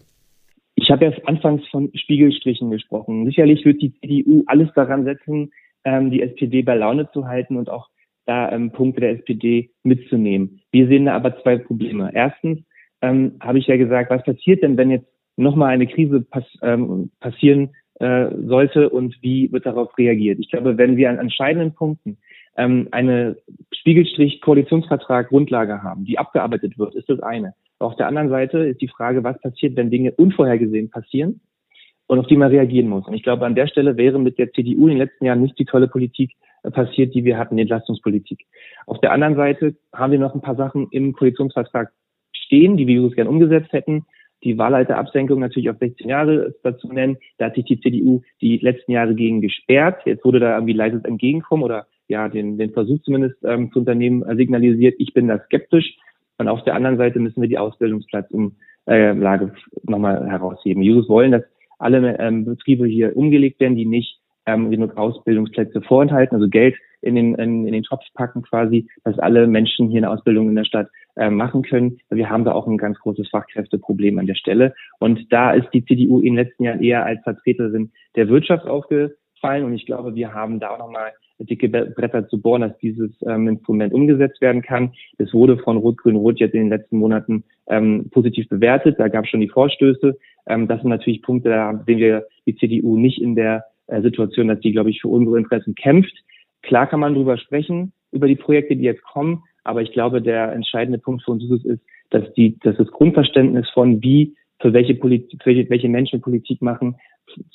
Ich 0.75 0.91
habe 0.91 1.05
ja 1.05 1.11
anfangs 1.25 1.67
von 1.69 1.91
Spiegelstrichen 1.95 2.69
gesprochen. 2.69 3.25
Sicherlich 3.25 3.65
wird 3.65 3.81
die 3.81 3.93
CDU 3.99 4.43
alles 4.45 4.69
daran 4.75 5.05
setzen, 5.05 5.51
ähm, 5.83 6.11
die 6.11 6.21
SPD 6.21 6.61
bei 6.61 6.75
Laune 6.75 7.09
zu 7.11 7.27
halten 7.27 7.57
und 7.57 7.69
auch 7.69 7.89
da 8.25 8.51
ähm, 8.51 8.71
Punkte 8.71 9.01
der 9.01 9.11
SPD 9.11 9.71
mitzunehmen. 9.83 10.61
Wir 10.71 10.87
sehen 10.87 11.05
da 11.05 11.15
aber 11.15 11.41
zwei 11.41 11.57
Probleme. 11.57 12.11
Erstens 12.13 12.59
ähm, 13.01 13.37
habe 13.39 13.57
ich 13.57 13.67
ja 13.67 13.77
gesagt, 13.77 14.11
was 14.11 14.23
passiert 14.23 14.63
denn, 14.63 14.77
wenn 14.77 14.91
jetzt 14.91 15.07
nochmal 15.37 15.69
eine 15.69 15.87
Krise 15.87 16.21
pass 16.21 16.45
ähm, 16.61 17.11
passieren 17.19 17.69
äh, 17.99 18.27
sollte 18.45 18.89
und 18.89 19.17
wie 19.21 19.51
wird 19.51 19.65
darauf 19.65 19.97
reagiert? 19.97 20.39
Ich 20.39 20.49
glaube, 20.49 20.77
wenn 20.77 20.97
wir 20.97 21.09
an 21.09 21.19
entscheidenden 21.19 21.73
Punkten 21.73 22.17
ähm, 22.57 22.87
eine 22.91 23.37
Spiegelstrich-Koalitionsvertrag 23.71 25.29
Grundlage 25.29 25.81
haben, 25.83 26.05
die 26.05 26.19
abgearbeitet 26.19 26.77
wird, 26.77 26.95
ist 26.95 27.09
das 27.09 27.19
eine. 27.21 27.53
Auf 27.79 27.95
der 27.95 28.07
anderen 28.07 28.29
Seite 28.29 28.59
ist 28.59 28.81
die 28.81 28.87
Frage, 28.87 29.23
was 29.23 29.39
passiert, 29.39 29.75
wenn 29.75 29.91
Dinge 29.91 30.11
unvorhergesehen 30.11 30.89
passieren 30.89 31.41
und 32.07 32.19
auf 32.19 32.27
die 32.27 32.37
man 32.37 32.49
reagieren 32.49 32.89
muss. 32.89 33.07
Und 33.07 33.13
ich 33.13 33.23
glaube, 33.23 33.45
an 33.45 33.55
der 33.55 33.67
Stelle 33.67 33.97
wäre 33.97 34.19
mit 34.19 34.39
der 34.39 34.51
CDU 34.51 34.83
in 34.87 34.95
den 34.95 34.97
letzten 34.97 35.25
Jahren 35.25 35.41
nicht 35.41 35.59
die 35.59 35.65
tolle 35.65 35.87
Politik 35.87 36.31
äh, 36.63 36.71
passiert, 36.71 37.13
die 37.13 37.23
wir 37.23 37.37
hatten, 37.37 37.57
die 37.57 37.61
Entlastungspolitik. 37.61 38.45
Auf 38.85 38.99
der 39.01 39.11
anderen 39.11 39.35
Seite 39.35 39.75
haben 39.93 40.11
wir 40.11 40.19
noch 40.19 40.33
ein 40.33 40.41
paar 40.41 40.55
Sachen 40.55 40.87
im 40.91 41.13
Koalitionsvertrag 41.13 41.91
stehen, 42.33 42.77
die 42.77 42.87
wir 42.87 43.03
uns 43.03 43.15
gerne 43.15 43.29
umgesetzt 43.29 43.73
hätten. 43.73 44.05
Die 44.43 44.57
Wahlleiterabsenkung 44.57 45.39
natürlich 45.39 45.69
auf 45.69 45.77
16 45.79 46.09
Jahre 46.09 46.35
ist 46.45 46.59
dazu 46.63 46.87
nennen. 46.87 47.17
Da 47.37 47.45
hat 47.45 47.55
sich 47.55 47.65
die 47.65 47.79
CDU 47.79 48.21
die 48.41 48.57
letzten 48.57 48.91
Jahre 48.91 49.15
gegen 49.15 49.41
gesperrt. 49.41 50.01
Jetzt 50.05 50.23
wurde 50.23 50.39
da 50.39 50.55
irgendwie 50.55 50.73
leises 50.73 51.03
Entgegenkommen 51.03 51.63
oder 51.63 51.87
ja, 52.07 52.29
den, 52.29 52.57
den 52.57 52.71
Versuch 52.71 53.01
zumindest 53.01 53.35
ähm, 53.43 53.71
zu 53.71 53.79
unternehmen 53.79 54.23
signalisiert. 54.37 54.95
Ich 54.99 55.13
bin 55.13 55.27
da 55.27 55.39
skeptisch. 55.45 55.97
Und 56.37 56.47
auf 56.47 56.63
der 56.63 56.75
anderen 56.75 56.97
Seite 56.97 57.19
müssen 57.19 57.41
wir 57.41 57.49
die 57.49 57.57
Ausbildungsplatzumlage 57.57 58.55
äh, 58.85 59.89
nochmal 59.89 60.29
herausheben. 60.29 60.83
Users 60.83 61.09
wollen, 61.09 61.31
dass 61.31 61.43
alle 61.79 62.17
ähm, 62.19 62.45
Betriebe 62.45 62.87
hier 62.87 63.15
umgelegt 63.15 63.59
werden, 63.59 63.75
die 63.75 63.85
nicht 63.85 64.19
ähm, 64.45 64.71
genug 64.71 64.97
Ausbildungsplätze 64.97 65.81
vorenthalten, 65.81 66.35
also 66.35 66.47
Geld 66.47 66.75
in 67.01 67.15
den, 67.15 67.35
in, 67.35 67.67
in 67.67 67.73
den 67.73 67.83
Topf 67.83 68.03
packen 68.13 68.41
quasi, 68.41 68.87
dass 69.03 69.19
alle 69.19 69.45
Menschen 69.45 69.89
hier 69.89 69.99
eine 69.99 70.09
Ausbildung 70.09 70.49
in 70.49 70.55
der 70.55 70.63
Stadt 70.63 70.89
äh, 71.15 71.29
machen 71.29 71.61
können. 71.61 71.99
Wir 72.09 72.29
haben 72.29 72.45
da 72.45 72.53
auch 72.53 72.65
ein 72.65 72.77
ganz 72.77 72.97
großes 72.99 73.29
Fachkräfteproblem 73.29 74.17
an 74.17 74.25
der 74.25 74.35
Stelle. 74.35 74.73
Und 74.99 75.31
da 75.31 75.51
ist 75.51 75.67
die 75.73 75.85
CDU 75.85 76.19
in 76.19 76.35
den 76.35 76.45
letzten 76.45 76.63
Jahren 76.63 76.81
eher 76.81 77.05
als 77.05 77.21
Vertreterin 77.23 77.91
der 78.15 78.29
Wirtschaft 78.29 78.65
aufgefallen. 78.65 79.65
Und 79.65 79.73
ich 79.73 79.85
glaube, 79.85 80.15
wir 80.15 80.33
haben 80.33 80.59
da 80.59 80.71
auch 80.71 80.79
nochmal 80.79 81.11
dicke 81.39 81.69
Bretter 81.69 82.27
zu 82.27 82.41
bohren, 82.41 82.61
dass 82.61 82.77
dieses 82.79 83.11
ähm, 83.25 83.47
Instrument 83.47 83.93
umgesetzt 83.93 84.41
werden 84.41 84.61
kann. 84.61 84.93
Es 85.17 85.33
wurde 85.33 85.57
von 85.57 85.77
Rot-Grün-Rot 85.77 86.39
jetzt 86.39 86.53
in 86.53 86.61
den 86.61 86.69
letzten 86.69 86.97
Monaten 86.97 87.43
ähm, 87.67 88.09
positiv 88.11 88.49
bewertet. 88.49 88.99
Da 88.99 89.07
gab 89.07 89.25
es 89.25 89.29
schon 89.29 89.41
die 89.41 89.49
Vorstöße. 89.49 90.17
Ähm, 90.47 90.67
das 90.67 90.81
sind 90.81 90.89
natürlich 90.89 91.21
Punkte, 91.21 91.49
da 91.49 91.83
sehen 91.85 91.99
wir 91.99 92.25
die 92.45 92.55
CDU 92.55 92.97
nicht 92.97 93.21
in 93.21 93.35
der 93.35 93.65
äh, 93.87 94.01
Situation, 94.01 94.47
dass 94.47 94.59
die, 94.59 94.71
glaube 94.71 94.89
ich, 94.89 95.01
für 95.01 95.09
unsere 95.09 95.37
Interessen 95.37 95.75
kämpft. 95.75 96.13
Klar 96.63 96.87
kann 96.87 96.99
man 96.99 97.13
darüber 97.13 97.37
sprechen, 97.37 97.93
über 98.11 98.27
die 98.27 98.35
Projekte, 98.35 98.75
die 98.75 98.83
jetzt 98.83 99.03
kommen, 99.03 99.43
aber 99.63 99.81
ich 99.81 99.91
glaube, 99.91 100.21
der 100.21 100.53
entscheidende 100.53 100.97
Punkt 100.97 101.23
für 101.23 101.31
uns 101.31 101.43
ist, 101.43 101.65
ist 101.65 101.81
dass, 102.09 102.31
die, 102.33 102.57
dass 102.59 102.77
das 102.77 102.87
Grundverständnis 102.87 103.67
von, 103.73 104.01
wie 104.01 104.35
für 104.59 104.73
welche, 104.73 104.95
Politik, 104.95 105.43
für 105.43 105.69
welche 105.69 105.89
Menschen 105.89 106.21
Politik 106.21 106.61
machen, 106.61 106.95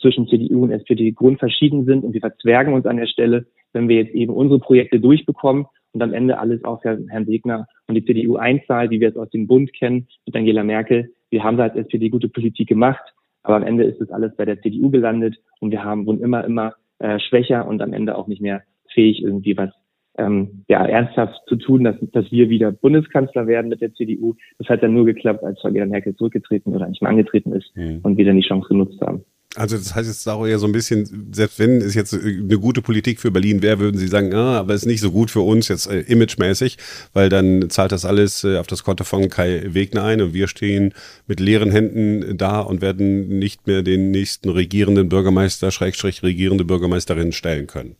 zwischen 0.00 0.28
CDU 0.28 0.64
und 0.64 0.70
SPD 0.70 1.12
grundverschieden 1.12 1.86
sind 1.86 2.04
und 2.04 2.12
wir 2.12 2.20
verzwergen 2.20 2.74
uns 2.74 2.86
an 2.86 2.98
der 2.98 3.06
Stelle, 3.06 3.46
wenn 3.72 3.88
wir 3.88 3.96
jetzt 3.96 4.14
eben 4.14 4.32
unsere 4.32 4.60
Projekte 4.60 5.00
durchbekommen 5.00 5.66
und 5.92 6.02
am 6.02 6.14
Ende 6.14 6.38
alles 6.38 6.64
auf 6.64 6.82
Herrn 6.84 7.26
Segner 7.26 7.66
und 7.86 7.94
die 7.94 8.04
CDU 8.04 8.36
einzahlt, 8.36 8.90
wie 8.90 9.00
wir 9.00 9.08
es 9.08 9.16
aus 9.16 9.30
dem 9.30 9.46
Bund 9.46 9.72
kennen, 9.72 10.08
mit 10.26 10.34
Angela 10.36 10.64
Merkel. 10.64 11.12
Wir 11.30 11.44
haben 11.44 11.56
da 11.56 11.64
als 11.64 11.76
SPD 11.76 12.08
gute 12.08 12.28
Politik 12.28 12.68
gemacht, 12.68 13.02
aber 13.42 13.56
am 13.56 13.62
Ende 13.64 13.84
ist 13.84 14.00
es 14.00 14.10
alles 14.10 14.34
bei 14.36 14.44
der 14.44 14.60
CDU 14.60 14.90
gelandet 14.90 15.36
und 15.60 15.70
wir 15.70 15.84
haben 15.84 16.06
wurden 16.06 16.22
immer, 16.22 16.44
immer 16.44 16.74
äh, 16.98 17.18
schwächer 17.18 17.66
und 17.66 17.82
am 17.82 17.92
Ende 17.92 18.16
auch 18.16 18.26
nicht 18.26 18.42
mehr 18.42 18.62
fähig, 18.92 19.22
irgendwie 19.22 19.56
was 19.56 19.70
ähm, 20.18 20.64
ja, 20.68 20.84
ernsthaft 20.84 21.40
zu 21.46 21.56
tun, 21.56 21.84
dass, 21.84 21.96
dass 22.12 22.30
wir 22.30 22.50
wieder 22.50 22.70
Bundeskanzler 22.70 23.46
werden 23.46 23.68
mit 23.68 23.80
der 23.80 23.94
CDU. 23.94 24.34
Das 24.58 24.68
hat 24.68 24.82
dann 24.82 24.94
nur 24.94 25.06
geklappt, 25.06 25.42
als 25.42 25.60
Frau 25.60 25.70
Merkel 25.70 26.14
zurückgetreten 26.16 26.74
oder 26.74 26.88
nicht 26.88 27.00
mehr 27.00 27.10
angetreten 27.10 27.52
ist 27.52 27.74
mhm. 27.74 28.00
und 28.02 28.16
wir 28.18 28.24
dann 28.26 28.36
die 28.36 28.46
Chance 28.46 28.68
genutzt 28.68 29.00
haben. 29.00 29.24
Also 29.54 29.76
das 29.76 29.94
heißt 29.94 30.08
jetzt 30.08 30.26
auch 30.28 30.46
eher 30.46 30.58
so 30.58 30.66
ein 30.66 30.72
bisschen, 30.72 31.04
selbst 31.32 31.58
wenn 31.58 31.76
es 31.76 31.94
jetzt 31.94 32.14
eine 32.14 32.58
gute 32.58 32.80
Politik 32.80 33.20
für 33.20 33.30
Berlin 33.30 33.62
wäre, 33.62 33.80
würden 33.80 33.98
Sie 33.98 34.06
sagen, 34.06 34.32
ah, 34.32 34.58
aber 34.58 34.72
es 34.72 34.82
ist 34.82 34.88
nicht 34.88 35.02
so 35.02 35.10
gut 35.10 35.30
für 35.30 35.40
uns 35.40 35.68
jetzt 35.68 35.90
äh, 35.90 36.00
imagemäßig, 36.00 36.78
weil 37.12 37.28
dann 37.28 37.68
zahlt 37.68 37.92
das 37.92 38.06
alles 38.06 38.44
äh, 38.44 38.56
auf 38.56 38.66
das 38.66 38.82
Konto 38.82 39.04
von 39.04 39.28
Kai 39.28 39.62
Wegner 39.66 40.04
ein 40.04 40.22
und 40.22 40.32
wir 40.32 40.48
stehen 40.48 40.94
mit 41.26 41.38
leeren 41.38 41.70
Händen 41.70 42.38
da 42.38 42.60
und 42.60 42.80
werden 42.80 43.38
nicht 43.38 43.66
mehr 43.66 43.82
den 43.82 44.10
nächsten 44.10 44.48
regierenden 44.48 45.10
Bürgermeister, 45.10 45.70
Schrägstrich 45.70 46.22
regierende 46.22 46.64
Bürgermeisterin 46.64 47.32
stellen 47.32 47.66
können. 47.66 47.96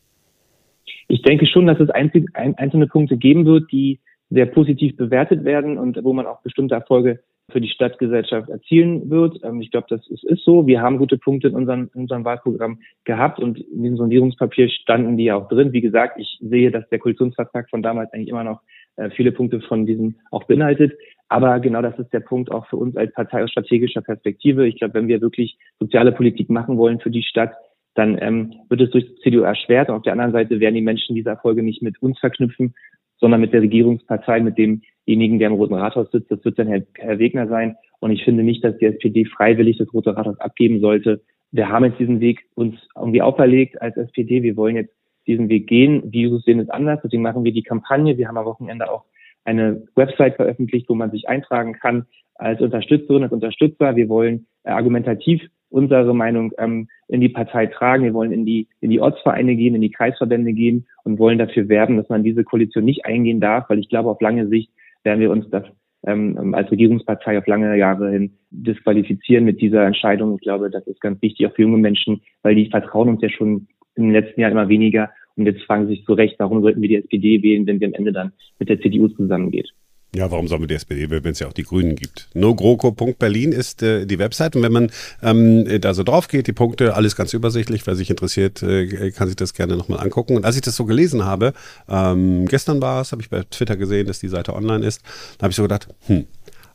Ich 1.08 1.20
denke 1.20 1.46
schon, 1.46 1.66
dass 1.66 1.78
es 1.78 1.90
einzelne 1.90 2.86
Punkte 2.86 3.18
geben 3.18 3.44
wird, 3.44 3.70
die 3.70 4.00
sehr 4.30 4.46
positiv 4.46 4.96
bewertet 4.96 5.44
werden 5.44 5.76
und 5.76 6.02
wo 6.02 6.14
man 6.14 6.24
auch 6.24 6.40
bestimmte 6.40 6.74
Erfolge 6.74 7.20
für 7.50 7.60
die 7.60 7.68
Stadtgesellschaft 7.68 8.48
erzielen 8.48 9.10
wird. 9.10 9.38
Ähm, 9.42 9.60
ich 9.60 9.70
glaube, 9.70 9.86
das 9.90 10.06
ist, 10.08 10.24
ist, 10.24 10.44
so. 10.44 10.66
Wir 10.66 10.80
haben 10.80 10.98
gute 10.98 11.18
Punkte 11.18 11.48
in 11.48 11.54
unserem, 11.54 11.90
in 11.94 12.02
unserem 12.02 12.24
Wahlprogramm 12.24 12.80
gehabt 13.04 13.38
und 13.38 13.58
in 13.58 13.82
diesem 13.82 13.96
Sondierungspapier 13.96 14.68
standen 14.68 15.16
die 15.16 15.24
ja 15.24 15.36
auch 15.36 15.48
drin. 15.48 15.72
Wie 15.72 15.80
gesagt, 15.80 16.18
ich 16.18 16.38
sehe, 16.40 16.70
dass 16.70 16.88
der 16.88 16.98
Koalitionsvertrag 16.98 17.68
von 17.70 17.82
damals 17.82 18.12
eigentlich 18.12 18.28
immer 18.28 18.44
noch 18.44 18.60
äh, 18.96 19.10
viele 19.10 19.32
Punkte 19.32 19.60
von 19.60 19.86
diesem 19.86 20.16
auch 20.30 20.44
beinhaltet. 20.44 20.92
Aber 21.28 21.60
genau 21.60 21.82
das 21.82 21.98
ist 21.98 22.12
der 22.12 22.20
Punkt 22.20 22.50
auch 22.50 22.66
für 22.66 22.76
uns 22.76 22.96
als 22.96 23.12
Partei 23.12 23.42
aus 23.42 23.50
strategischer 23.50 24.02
Perspektive. 24.02 24.66
Ich 24.66 24.78
glaube, 24.78 24.94
wenn 24.94 25.08
wir 25.08 25.20
wirklich 25.20 25.56
soziale 25.80 26.12
Politik 26.12 26.50
machen 26.50 26.76
wollen 26.76 27.00
für 27.00 27.10
die 27.10 27.22
Stadt, 27.22 27.54
dann 27.94 28.18
ähm, 28.20 28.54
wird 28.68 28.82
es 28.82 28.90
durch 28.90 29.06
die 29.06 29.20
CDU 29.22 29.42
erschwert. 29.42 29.88
Und 29.88 29.96
auf 29.96 30.02
der 30.02 30.12
anderen 30.12 30.32
Seite 30.32 30.60
werden 30.60 30.74
die 30.74 30.82
Menschen 30.82 31.14
diese 31.14 31.30
Erfolge 31.30 31.62
nicht 31.62 31.82
mit 31.82 32.00
uns 32.02 32.18
verknüpfen, 32.18 32.74
sondern 33.18 33.40
mit 33.40 33.52
der 33.52 33.62
Regierungspartei, 33.62 34.40
mit 34.40 34.58
demjenigen, 35.06 35.38
der 35.38 35.48
im 35.48 35.54
Roten 35.54 35.74
Rathaus 35.74 36.10
sitzt. 36.10 36.30
Das 36.30 36.44
wird 36.44 36.58
dann 36.58 36.68
Herr, 36.68 36.82
Herr 36.94 37.18
Wegner 37.18 37.48
sein. 37.48 37.76
Und 38.00 38.10
ich 38.10 38.24
finde 38.24 38.42
nicht, 38.42 38.64
dass 38.64 38.76
die 38.78 38.86
SPD 38.86 39.24
freiwillig 39.24 39.78
das 39.78 39.92
Rote 39.92 40.16
Rathaus 40.16 40.38
abgeben 40.40 40.80
sollte. 40.80 41.22
Wir 41.50 41.68
haben 41.68 41.84
jetzt 41.84 41.98
diesen 41.98 42.20
Weg 42.20 42.44
uns 42.54 42.76
irgendwie 42.96 43.22
auferlegt 43.22 43.80
als 43.80 43.96
SPD. 43.96 44.42
Wir 44.42 44.56
wollen 44.56 44.76
jetzt 44.76 44.94
diesen 45.26 45.48
Weg 45.48 45.66
gehen. 45.66 46.10
Die 46.10 46.22
Jusos 46.22 46.44
sehen 46.44 46.60
es 46.60 46.70
anders. 46.70 47.00
Deswegen 47.04 47.22
machen 47.22 47.44
wir 47.44 47.52
die 47.52 47.62
Kampagne. 47.62 48.16
Wir 48.16 48.28
haben 48.28 48.38
am 48.38 48.44
Wochenende 48.44 48.90
auch 48.90 49.04
eine 49.44 49.82
Website 49.94 50.36
veröffentlicht, 50.36 50.88
wo 50.88 50.94
man 50.94 51.10
sich 51.10 51.28
eintragen 51.28 51.74
kann 51.74 52.06
als 52.36 52.60
Unterstützerin, 52.60 53.22
als 53.22 53.32
Unterstützer. 53.32 53.96
Wir 53.96 54.08
wollen 54.08 54.46
äh, 54.64 54.70
argumentativ 54.70 55.42
unsere 55.68 56.14
Meinung 56.14 56.52
ähm, 56.58 56.88
in 57.08 57.20
die 57.20 57.28
Partei 57.28 57.66
tragen. 57.66 58.04
Wir 58.04 58.14
wollen 58.14 58.32
in 58.32 58.44
die, 58.44 58.68
in 58.80 58.90
die 58.90 59.00
Ortsvereine 59.00 59.56
gehen, 59.56 59.74
in 59.74 59.80
die 59.80 59.90
Kreisverbände 59.90 60.52
gehen 60.52 60.86
und 61.04 61.18
wollen 61.18 61.38
dafür 61.38 61.68
werben, 61.68 61.96
dass 61.96 62.08
man 62.08 62.22
diese 62.22 62.44
Koalition 62.44 62.84
nicht 62.84 63.06
eingehen 63.06 63.40
darf, 63.40 63.68
weil 63.68 63.78
ich 63.78 63.88
glaube, 63.88 64.10
auf 64.10 64.20
lange 64.20 64.48
Sicht 64.48 64.70
werden 65.04 65.20
wir 65.20 65.30
uns 65.30 65.48
das 65.50 65.64
ähm, 66.06 66.54
als 66.54 66.70
Regierungspartei 66.70 67.38
auf 67.38 67.46
lange 67.46 67.76
Jahre 67.76 68.10
hin 68.10 68.38
disqualifizieren 68.50 69.44
mit 69.44 69.60
dieser 69.60 69.86
Entscheidung. 69.86 70.34
Ich 70.34 70.42
glaube, 70.42 70.70
das 70.70 70.86
ist 70.86 71.00
ganz 71.00 71.20
wichtig 71.22 71.46
auch 71.46 71.54
für 71.54 71.62
junge 71.62 71.78
Menschen, 71.78 72.22
weil 72.42 72.54
die 72.54 72.68
vertrauen 72.70 73.08
uns 73.08 73.22
ja 73.22 73.28
schon 73.30 73.68
im 73.94 74.10
letzten 74.10 74.40
Jahr 74.40 74.50
immer 74.50 74.68
weniger. 74.68 75.10
Und 75.36 75.46
jetzt 75.46 75.62
fragen 75.62 75.86
sie 75.86 75.94
sich 75.94 76.04
zu 76.04 76.12
Recht, 76.12 76.36
warum 76.38 76.62
sollten 76.62 76.82
wir 76.82 76.88
die 76.88 76.96
SPD 76.96 77.42
wählen, 77.42 77.66
wenn 77.66 77.80
wir 77.80 77.88
am 77.88 77.94
Ende 77.94 78.12
dann 78.12 78.32
mit 78.58 78.68
der 78.68 78.80
CDU 78.80 79.08
zusammengeht. 79.08 79.70
Ja, 80.14 80.30
warum 80.30 80.46
sollen 80.46 80.60
wir 80.60 80.68
die 80.68 80.74
SPD, 80.74 81.08
wenn 81.08 81.32
es 81.32 81.38
ja 81.38 81.48
auch 81.48 81.54
die 81.54 81.62
Grünen 81.62 81.96
gibt? 81.96 82.28
NoGroKo.berlin 82.34 83.50
ist 83.50 83.82
äh, 83.82 84.04
die 84.04 84.18
Website 84.18 84.54
und 84.54 84.62
wenn 84.62 84.72
man 84.72 84.90
ähm, 85.22 85.80
da 85.80 85.94
so 85.94 86.02
drauf 86.02 86.28
geht, 86.28 86.46
die 86.46 86.52
Punkte, 86.52 86.94
alles 86.94 87.16
ganz 87.16 87.32
übersichtlich, 87.32 87.86
wer 87.86 87.96
sich 87.96 88.10
interessiert, 88.10 88.62
äh, 88.62 89.10
kann 89.12 89.28
sich 89.28 89.36
das 89.36 89.54
gerne 89.54 89.74
nochmal 89.74 90.00
angucken. 90.00 90.36
Und 90.36 90.44
als 90.44 90.56
ich 90.56 90.60
das 90.60 90.76
so 90.76 90.84
gelesen 90.84 91.24
habe, 91.24 91.54
ähm, 91.88 92.44
gestern 92.46 92.82
war 92.82 93.00
es, 93.00 93.12
habe 93.12 93.22
ich 93.22 93.30
bei 93.30 93.42
Twitter 93.50 93.78
gesehen, 93.78 94.06
dass 94.06 94.18
die 94.18 94.28
Seite 94.28 94.54
online 94.54 94.84
ist, 94.84 95.00
da 95.38 95.44
habe 95.44 95.52
ich 95.52 95.56
so 95.56 95.62
gedacht, 95.62 95.88
hm, 96.06 96.26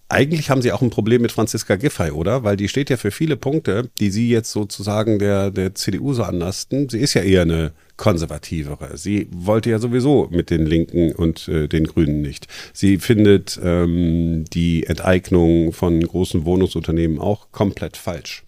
eigentlich 0.10 0.50
haben 0.50 0.62
Sie 0.62 0.72
auch 0.72 0.82
ein 0.82 0.90
Problem 0.90 1.22
mit 1.22 1.32
Franziska 1.32 1.76
Giffey, 1.76 2.12
oder? 2.12 2.44
Weil 2.44 2.56
die 2.56 2.70
steht 2.70 2.90
ja 2.90 2.98
für 2.98 3.12
viele 3.12 3.36
Punkte, 3.36 3.90
die 4.00 4.10
Sie 4.10 4.30
jetzt 4.30 4.52
sozusagen 4.52 5.20
der, 5.20 5.52
der 5.52 5.76
CDU 5.76 6.14
so 6.14 6.24
anlasten. 6.24 6.88
Sie 6.88 7.00
ist 7.00 7.14
ja 7.14 7.22
eher 7.22 7.42
eine 7.42 7.74
konservativere. 7.98 8.96
Sie 8.96 9.28
wollte 9.32 9.70
ja 9.70 9.80
sowieso 9.80 10.30
mit 10.32 10.50
den 10.50 10.66
Linken 10.66 11.14
und 11.14 11.48
äh, 11.50 11.68
den 11.68 11.86
Grünen 11.86 12.22
nicht. 12.22 12.48
Sie 12.74 12.98
findet 12.98 13.60
ähm, 13.62 14.46
die 14.54 14.86
Enteignung 14.86 15.74
von 15.74 16.00
großen 16.00 16.46
Wohnungsunternehmen 16.46 17.20
auch 17.20 17.52
komplett 17.52 17.98
falsch. 17.98 18.44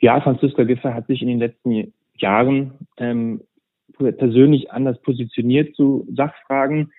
Ja, 0.00 0.20
Franziska 0.20 0.64
Giffey 0.64 0.92
hat 0.92 1.06
sich 1.06 1.22
in 1.22 1.28
den 1.28 1.38
letzten 1.38 1.92
Jahren 2.18 2.74
ähm, 2.98 3.40
persönlich 3.96 4.70
anders 4.70 5.00
positioniert 5.02 5.74
zu 5.74 6.06
Sachfragen. 6.14 6.92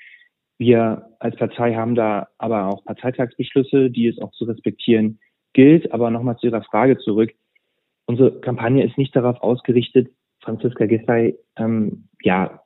Wir 0.58 1.10
als 1.20 1.36
Partei 1.36 1.76
haben 1.76 1.96
da 1.96 2.30
aber 2.38 2.68
auch 2.68 2.84
Parteitagsbeschlüsse, 2.86 3.90
die 3.90 4.08
es 4.08 4.20
auch 4.20 4.32
zu 4.32 4.46
respektieren 4.46 5.20
gilt. 5.54 5.92
Aber 5.92 6.10
nochmal 6.10 6.38
zu 6.38 6.48
Ihrer 6.48 6.64
Frage 6.64 6.98
zurück. 6.98 7.32
Unsere 8.06 8.40
Kampagne 8.40 8.86
ist 8.86 8.98
nicht 8.98 9.16
darauf 9.16 9.42
ausgerichtet, 9.42 10.10
Franziska 10.42 10.86
Giffey 10.86 11.38
ähm, 11.58 12.08
ja, 12.22 12.62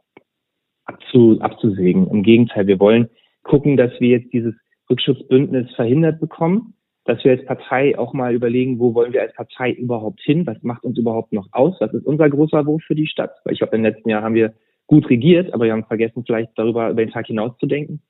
abzu, 0.85 1.39
abzusägen. 1.41 2.07
Im 2.07 2.23
Gegenteil, 2.23 2.67
wir 2.67 2.79
wollen 2.79 3.09
gucken, 3.43 3.75
dass 3.75 3.91
wir 3.99 4.09
jetzt 4.09 4.31
dieses 4.33 4.53
Rückschutzbündnis 4.89 5.73
verhindert 5.73 6.19
bekommen, 6.19 6.75
dass 7.05 7.23
wir 7.23 7.31
als 7.31 7.45
Partei 7.45 7.97
auch 7.97 8.13
mal 8.13 8.35
überlegen, 8.35 8.77
wo 8.79 8.93
wollen 8.93 9.13
wir 9.13 9.21
als 9.21 9.33
Partei 9.33 9.71
überhaupt 9.71 10.21
hin, 10.21 10.45
was 10.45 10.61
macht 10.61 10.83
uns 10.83 10.97
überhaupt 10.99 11.33
noch 11.33 11.47
aus, 11.51 11.75
was 11.79 11.93
ist 11.93 12.05
unser 12.05 12.29
großer 12.29 12.65
Wurf 12.65 12.83
für 12.83 12.95
die 12.95 13.07
Stadt. 13.07 13.31
Weil 13.43 13.53
ich 13.53 13.59
glaube, 13.59 13.75
im 13.75 13.83
letzten 13.83 14.09
Jahr 14.09 14.21
haben 14.21 14.35
wir 14.35 14.53
gut 14.91 15.09
regiert, 15.09 15.53
aber 15.53 15.65
wir 15.65 15.71
haben 15.71 15.85
vergessen, 15.85 16.23
vielleicht 16.25 16.51
darüber 16.57 16.89
über 16.89 17.01
den 17.01 17.11
Tag 17.11 17.25
hinaus 17.25 17.57
zu 17.59 17.65
denken. 17.65 18.01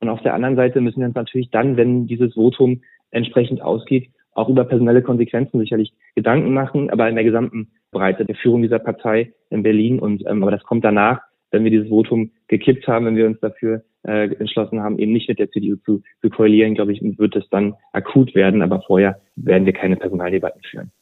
Und 0.00 0.10
auf 0.10 0.20
der 0.20 0.34
anderen 0.34 0.54
Seite 0.54 0.82
müssen 0.82 1.00
wir 1.00 1.06
uns 1.06 1.14
natürlich 1.14 1.50
dann, 1.50 1.78
wenn 1.78 2.06
dieses 2.06 2.34
Votum 2.34 2.82
entsprechend 3.10 3.62
ausgeht, 3.62 4.10
auch 4.32 4.50
über 4.50 4.64
personelle 4.64 5.00
Konsequenzen 5.00 5.58
sicherlich 5.58 5.94
Gedanken 6.14 6.52
machen, 6.52 6.90
aber 6.90 7.08
in 7.08 7.14
der 7.14 7.24
gesamten 7.24 7.70
Breite 7.90 8.26
der 8.26 8.34
Führung 8.34 8.60
dieser 8.60 8.78
Partei 8.78 9.32
in 9.48 9.62
Berlin. 9.62 9.98
Und 9.98 10.26
ähm, 10.26 10.42
aber 10.42 10.50
das 10.50 10.62
kommt 10.62 10.84
danach, 10.84 11.20
wenn 11.52 11.64
wir 11.64 11.70
dieses 11.70 11.88
Votum 11.88 12.30
gekippt 12.48 12.86
haben, 12.86 13.06
wenn 13.06 13.16
wir 13.16 13.24
uns 13.24 13.40
dafür 13.40 13.82
äh, 14.06 14.30
entschlossen 14.34 14.82
haben, 14.82 14.98
eben 14.98 15.14
nicht 15.14 15.30
mit 15.30 15.38
der 15.38 15.50
CDU 15.50 15.76
zu, 15.76 16.02
zu 16.20 16.28
koalieren, 16.28 16.74
glaube 16.74 16.92
ich, 16.92 17.00
wird 17.00 17.34
es 17.34 17.48
dann 17.48 17.76
akut 17.92 18.34
werden. 18.34 18.60
Aber 18.60 18.82
vorher 18.82 19.22
werden 19.36 19.64
wir 19.64 19.72
keine 19.72 19.96
Personaldebatten 19.96 20.60
führen. 20.70 20.92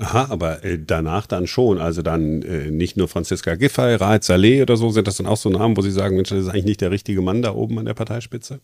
Aha, 0.00 0.28
aber 0.30 0.64
äh, 0.64 0.78
danach 0.84 1.26
dann 1.26 1.46
schon. 1.46 1.78
Also 1.78 2.02
dann 2.02 2.42
äh, 2.42 2.70
nicht 2.70 2.96
nur 2.96 3.08
Franziska 3.08 3.54
Giffey, 3.54 3.94
Raed 3.94 4.24
Saleh 4.24 4.62
oder 4.62 4.76
so, 4.76 4.90
sind 4.90 5.06
das 5.06 5.16
dann 5.16 5.26
auch 5.26 5.36
so 5.36 5.50
Namen, 5.50 5.76
wo 5.76 5.80
Sie 5.80 5.90
sagen, 5.90 6.16
Mensch, 6.16 6.30
das 6.30 6.38
ist 6.38 6.48
eigentlich 6.48 6.64
nicht 6.64 6.80
der 6.80 6.90
richtige 6.90 7.20
Mann 7.20 7.42
da 7.42 7.54
oben 7.54 7.78
an 7.78 7.86
der 7.86 7.94
Parteispitze? 7.94 8.60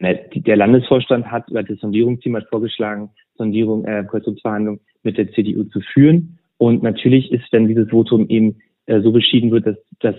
Der 0.00 0.56
Landesvorstand 0.56 1.26
hat, 1.30 1.50
oder 1.50 1.62
das 1.62 1.78
Sondierungsteam 1.78 2.36
vorgeschlagen, 2.50 3.10
Sondierung, 3.36 3.84
äh, 3.84 4.04
Koalitionsverhandlungen 4.04 4.80
mit 5.02 5.16
der 5.16 5.32
CDU 5.32 5.64
zu 5.64 5.80
führen. 5.80 6.38
Und 6.58 6.82
natürlich 6.82 7.32
ist, 7.32 7.44
wenn 7.52 7.68
dieses 7.68 7.90
Votum 7.90 8.28
eben 8.28 8.56
äh, 8.86 9.00
so 9.00 9.12
beschieden 9.12 9.50
wird, 9.50 9.66
dass, 9.66 9.76
dass 10.00 10.16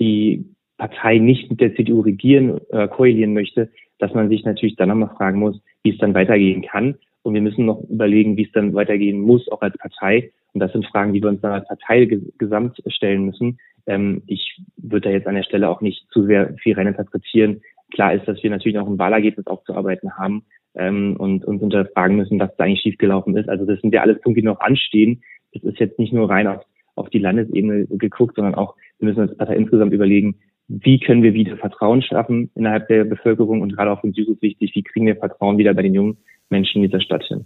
die 0.00 0.44
Partei 0.76 1.18
nicht 1.18 1.50
mit 1.50 1.60
der 1.60 1.74
CDU 1.74 2.00
regieren, 2.00 2.60
äh, 2.70 2.88
koalieren 2.88 3.32
möchte, 3.32 3.70
dass 3.98 4.12
man 4.12 4.28
sich 4.28 4.44
natürlich 4.44 4.76
dann 4.76 4.90
nochmal 4.90 5.14
fragen 5.16 5.38
muss, 5.38 5.60
wie 5.82 5.90
es 5.90 5.98
dann 5.98 6.14
weitergehen 6.14 6.62
kann. 6.62 6.96
Und 7.26 7.34
wir 7.34 7.42
müssen 7.42 7.66
noch 7.66 7.82
überlegen, 7.90 8.36
wie 8.36 8.44
es 8.44 8.52
dann 8.52 8.72
weitergehen 8.72 9.20
muss, 9.20 9.48
auch 9.50 9.60
als 9.60 9.76
Partei. 9.78 10.30
Und 10.52 10.60
das 10.60 10.70
sind 10.70 10.86
Fragen, 10.86 11.12
die 11.12 11.20
wir 11.20 11.28
uns 11.28 11.40
dann 11.40 11.50
als 11.50 11.66
Partei 11.66 12.08
gesamt 12.38 12.80
stellen 12.86 13.24
müssen. 13.24 13.58
Ähm, 13.88 14.22
ich 14.28 14.62
würde 14.76 15.08
da 15.08 15.10
jetzt 15.10 15.26
an 15.26 15.34
der 15.34 15.42
Stelle 15.42 15.68
auch 15.68 15.80
nicht 15.80 16.06
zu 16.12 16.24
sehr 16.24 16.54
viel 16.62 16.76
reininterpretieren. 16.76 17.62
Klar 17.92 18.14
ist, 18.14 18.28
dass 18.28 18.40
wir 18.44 18.50
natürlich 18.50 18.76
noch 18.76 18.86
ein 18.86 19.00
Wahlergebnis 19.00 19.48
aufzuarbeiten 19.48 20.16
haben 20.16 20.44
ähm, 20.76 21.16
und 21.18 21.44
uns 21.44 21.60
unterfragen 21.60 22.16
müssen, 22.16 22.38
was 22.38 22.54
da 22.56 22.62
eigentlich 22.62 22.82
schiefgelaufen 22.82 23.36
ist. 23.36 23.48
Also 23.48 23.66
das 23.66 23.80
sind 23.80 23.92
ja 23.92 24.02
alles 24.02 24.20
Punkte, 24.20 24.42
die 24.42 24.46
noch 24.46 24.60
anstehen. 24.60 25.24
Es 25.50 25.64
ist 25.64 25.80
jetzt 25.80 25.98
nicht 25.98 26.12
nur 26.12 26.30
rein 26.30 26.46
auf, 26.46 26.62
auf 26.94 27.10
die 27.10 27.18
Landesebene 27.18 27.88
geguckt, 27.88 28.36
sondern 28.36 28.54
auch, 28.54 28.76
wir 29.00 29.08
müssen 29.08 29.22
uns 29.22 29.36
Partei 29.36 29.56
insgesamt 29.56 29.92
überlegen, 29.92 30.36
wie 30.68 31.00
können 31.00 31.24
wir 31.24 31.34
wieder 31.34 31.56
Vertrauen 31.56 32.02
schaffen 32.02 32.50
innerhalb 32.54 32.86
der 32.86 33.02
Bevölkerung 33.02 33.62
und 33.62 33.74
gerade 33.74 33.90
auch 33.90 34.00
für 34.00 34.06
uns 34.06 34.18
ist 34.18 34.42
wichtig, 34.42 34.72
wie 34.74 34.82
kriegen 34.84 35.06
wir 35.06 35.16
Vertrauen 35.16 35.58
wieder 35.58 35.74
bei 35.74 35.82
den 35.82 35.94
jungen 35.94 36.18
Menschen 36.50 36.82
dieser 36.82 37.00
Stadt 37.00 37.24
hin. 37.24 37.44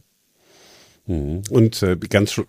Mhm. 1.11 1.43
Und 1.51 1.83
äh, 1.83 1.97
ganz, 2.09 2.41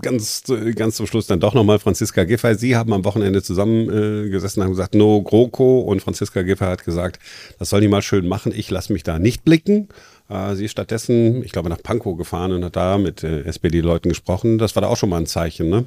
ganz, 0.00 0.44
ganz 0.76 0.96
zum 0.96 1.06
Schluss 1.06 1.26
dann 1.26 1.40
doch 1.40 1.54
nochmal 1.54 1.80
Franziska 1.80 2.22
Giffey. 2.22 2.54
Sie 2.54 2.76
haben 2.76 2.92
am 2.92 3.04
Wochenende 3.04 3.42
zusammengesessen 3.42 4.60
äh, 4.60 4.62
und 4.62 4.64
haben 4.66 4.72
gesagt, 4.72 4.94
no 4.94 5.22
GroKo. 5.22 5.80
Und 5.80 6.02
Franziska 6.02 6.42
Giffey 6.42 6.66
hat 6.66 6.84
gesagt, 6.84 7.18
das 7.58 7.70
soll 7.70 7.80
die 7.80 7.88
mal 7.88 8.02
schön 8.02 8.28
machen. 8.28 8.52
Ich 8.54 8.70
lasse 8.70 8.92
mich 8.92 9.02
da 9.02 9.18
nicht 9.18 9.44
blicken. 9.44 9.88
Äh, 10.28 10.54
sie 10.54 10.66
ist 10.66 10.72
stattdessen, 10.72 11.42
ich 11.42 11.50
glaube, 11.50 11.68
nach 11.68 11.82
Pankow 11.82 12.16
gefahren 12.16 12.52
und 12.52 12.64
hat 12.64 12.76
da 12.76 12.96
mit 12.98 13.24
äh, 13.24 13.40
SPD-Leuten 13.40 14.10
gesprochen. 14.10 14.58
Das 14.58 14.76
war 14.76 14.82
da 14.82 14.88
auch 14.88 14.96
schon 14.96 15.10
mal 15.10 15.18
ein 15.18 15.26
Zeichen, 15.26 15.68
ne? 15.68 15.86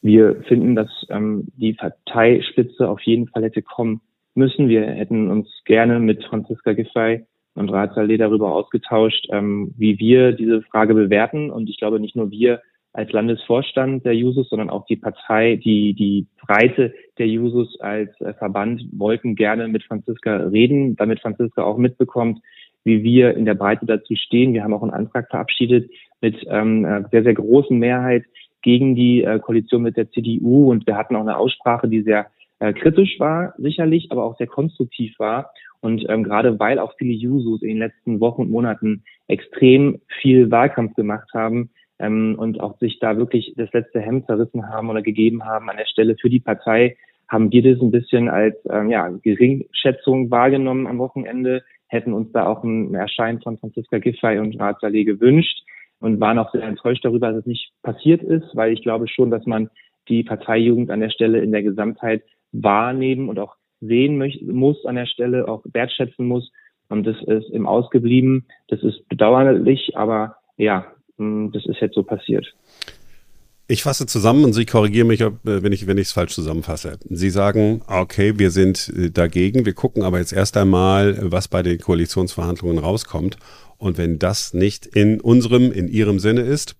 Wir 0.00 0.42
finden, 0.48 0.74
dass 0.74 0.90
ähm, 1.08 1.48
die 1.56 1.72
Parteispitze 1.72 2.88
auf 2.88 3.00
jeden 3.02 3.26
Fall 3.28 3.42
hätte 3.42 3.62
kommen 3.62 4.02
müssen. 4.34 4.68
Wir 4.68 4.82
hätten 4.86 5.30
uns 5.30 5.48
gerne 5.64 5.98
mit 5.98 6.22
Franziska 6.24 6.72
Giffey 6.72 7.24
und 7.54 7.70
Ratsallee 7.70 8.16
darüber 8.16 8.52
ausgetauscht, 8.52 9.26
ähm, 9.30 9.72
wie 9.76 9.98
wir 9.98 10.32
diese 10.32 10.62
Frage 10.62 10.94
bewerten. 10.94 11.50
Und 11.50 11.70
ich 11.70 11.78
glaube, 11.78 12.00
nicht 12.00 12.16
nur 12.16 12.30
wir, 12.30 12.60
als 12.94 13.10
Landesvorstand 13.10 14.04
der 14.04 14.14
Jusos, 14.14 14.48
sondern 14.48 14.70
auch 14.70 14.86
die 14.86 14.96
Partei, 14.96 15.56
die, 15.56 15.94
die 15.94 16.28
Breite 16.40 16.94
der 17.18 17.26
Jusos 17.26 17.78
als 17.80 18.08
äh, 18.20 18.32
Verband 18.34 18.84
wollten 18.92 19.34
gerne 19.34 19.66
mit 19.66 19.82
Franziska 19.82 20.36
reden, 20.36 20.94
damit 20.94 21.20
Franziska 21.20 21.64
auch 21.64 21.76
mitbekommt, 21.76 22.40
wie 22.84 23.02
wir 23.02 23.36
in 23.36 23.46
der 23.46 23.54
Breite 23.54 23.84
dazu 23.84 24.14
stehen. 24.14 24.54
Wir 24.54 24.62
haben 24.62 24.72
auch 24.72 24.82
einen 24.82 24.92
Antrag 24.92 25.28
verabschiedet 25.28 25.90
mit 26.20 26.36
ähm, 26.48 26.84
äh, 26.84 27.02
sehr, 27.10 27.24
sehr 27.24 27.34
großen 27.34 27.76
Mehrheit 27.76 28.24
gegen 28.62 28.94
die 28.94 29.24
äh, 29.24 29.40
Koalition 29.40 29.82
mit 29.82 29.96
der 29.96 30.10
CDU 30.10 30.70
und 30.70 30.86
wir 30.86 30.96
hatten 30.96 31.16
auch 31.16 31.20
eine 31.22 31.36
Aussprache, 31.36 31.88
die 31.88 32.02
sehr 32.02 32.26
äh, 32.60 32.72
kritisch 32.72 33.18
war, 33.18 33.54
sicherlich, 33.58 34.08
aber 34.10 34.24
auch 34.24 34.38
sehr 34.38 34.46
konstruktiv 34.46 35.18
war. 35.18 35.50
Und 35.84 36.04
ähm, 36.08 36.24
gerade 36.24 36.58
weil 36.58 36.78
auch 36.78 36.94
viele 36.96 37.12
Jusos 37.12 37.62
in 37.62 37.68
den 37.68 37.78
letzten 37.78 38.20
Wochen 38.20 38.42
und 38.42 38.50
Monaten 38.50 39.04
extrem 39.28 40.00
viel 40.20 40.50
Wahlkampf 40.50 40.94
gemacht 40.94 41.28
haben, 41.34 41.70
ähm, 41.98 42.36
und 42.38 42.60
auch 42.60 42.78
sich 42.78 42.98
da 42.98 43.16
wirklich 43.16 43.54
das 43.56 43.72
letzte 43.72 44.00
Hemd 44.00 44.26
zerrissen 44.26 44.68
haben 44.68 44.90
oder 44.90 45.02
gegeben 45.02 45.44
haben 45.44 45.70
an 45.70 45.76
der 45.76 45.86
Stelle 45.86 46.16
für 46.20 46.30
die 46.30 46.40
Partei, 46.40 46.96
haben 47.28 47.50
wir 47.52 47.62
das 47.62 47.80
ein 47.80 47.90
bisschen 47.90 48.28
als 48.28 48.56
ähm, 48.70 48.90
ja, 48.90 49.08
Geringschätzung 49.08 50.30
wahrgenommen 50.30 50.86
am 50.86 50.98
Wochenende, 50.98 51.62
hätten 51.88 52.12
uns 52.12 52.32
da 52.32 52.46
auch 52.46 52.62
ein 52.64 52.94
Erscheinen 52.94 53.40
von 53.40 53.58
Franziska 53.58 53.98
Giffey 53.98 54.38
und 54.38 54.58
Ratsallee 54.60 55.04
gewünscht 55.04 55.62
und 56.00 56.20
waren 56.20 56.38
auch 56.38 56.52
sehr 56.52 56.62
enttäuscht 56.62 57.04
darüber, 57.04 57.30
dass 57.30 57.40
es 57.40 57.46
nicht 57.46 57.72
passiert 57.82 58.22
ist, 58.22 58.54
weil 58.54 58.72
ich 58.72 58.82
glaube 58.82 59.08
schon, 59.08 59.30
dass 59.30 59.46
man 59.46 59.70
die 60.08 60.22
Parteijugend 60.22 60.90
an 60.90 61.00
der 61.00 61.10
Stelle 61.10 61.40
in 61.40 61.52
der 61.52 61.62
Gesamtheit 61.62 62.22
wahrnehmen 62.52 63.28
und 63.28 63.38
auch 63.38 63.56
sehen 63.86 64.22
muss 64.50 64.84
an 64.84 64.96
der 64.96 65.06
Stelle, 65.06 65.48
auch 65.48 65.62
wertschätzen 65.72 66.26
muss. 66.26 66.50
Und 66.88 67.06
das 67.06 67.16
ist 67.26 67.50
im 67.50 67.66
Ausgeblieben. 67.66 68.46
Das 68.68 68.82
ist 68.82 69.08
bedauerlich, 69.08 69.96
aber 69.96 70.36
ja, 70.56 70.86
hm, 71.16 71.50
das 71.52 71.64
ist 71.66 71.80
jetzt 71.80 71.94
so 71.94 72.02
passiert. 72.02 72.46
Ich 73.66 73.82
fasse 73.82 74.04
zusammen 74.04 74.44
und 74.44 74.52
Sie 74.52 74.66
korrigieren 74.66 75.08
mich, 75.08 75.22
äh, 75.22 75.30
wenn 75.42 75.72
ich 75.72 75.86
wenn 75.86 75.96
es 75.96 76.12
falsch 76.12 76.34
zusammenfasse. 76.34 76.98
Sie 77.08 77.30
sagen, 77.30 77.80
okay, 77.86 78.38
wir 78.38 78.50
sind 78.50 78.92
äh, 78.94 79.10
dagegen, 79.10 79.64
wir 79.64 79.72
gucken 79.72 80.02
aber 80.02 80.18
jetzt 80.18 80.34
erst 80.34 80.58
einmal, 80.58 81.16
was 81.32 81.48
bei 81.48 81.62
den 81.62 81.78
Koalitionsverhandlungen 81.78 82.78
rauskommt. 82.78 83.38
Und 83.78 83.96
wenn 83.96 84.18
das 84.18 84.52
nicht 84.52 84.86
in 84.86 85.20
unserem, 85.20 85.72
in 85.72 85.88
Ihrem 85.88 86.18
Sinne 86.18 86.42
ist, 86.42 86.76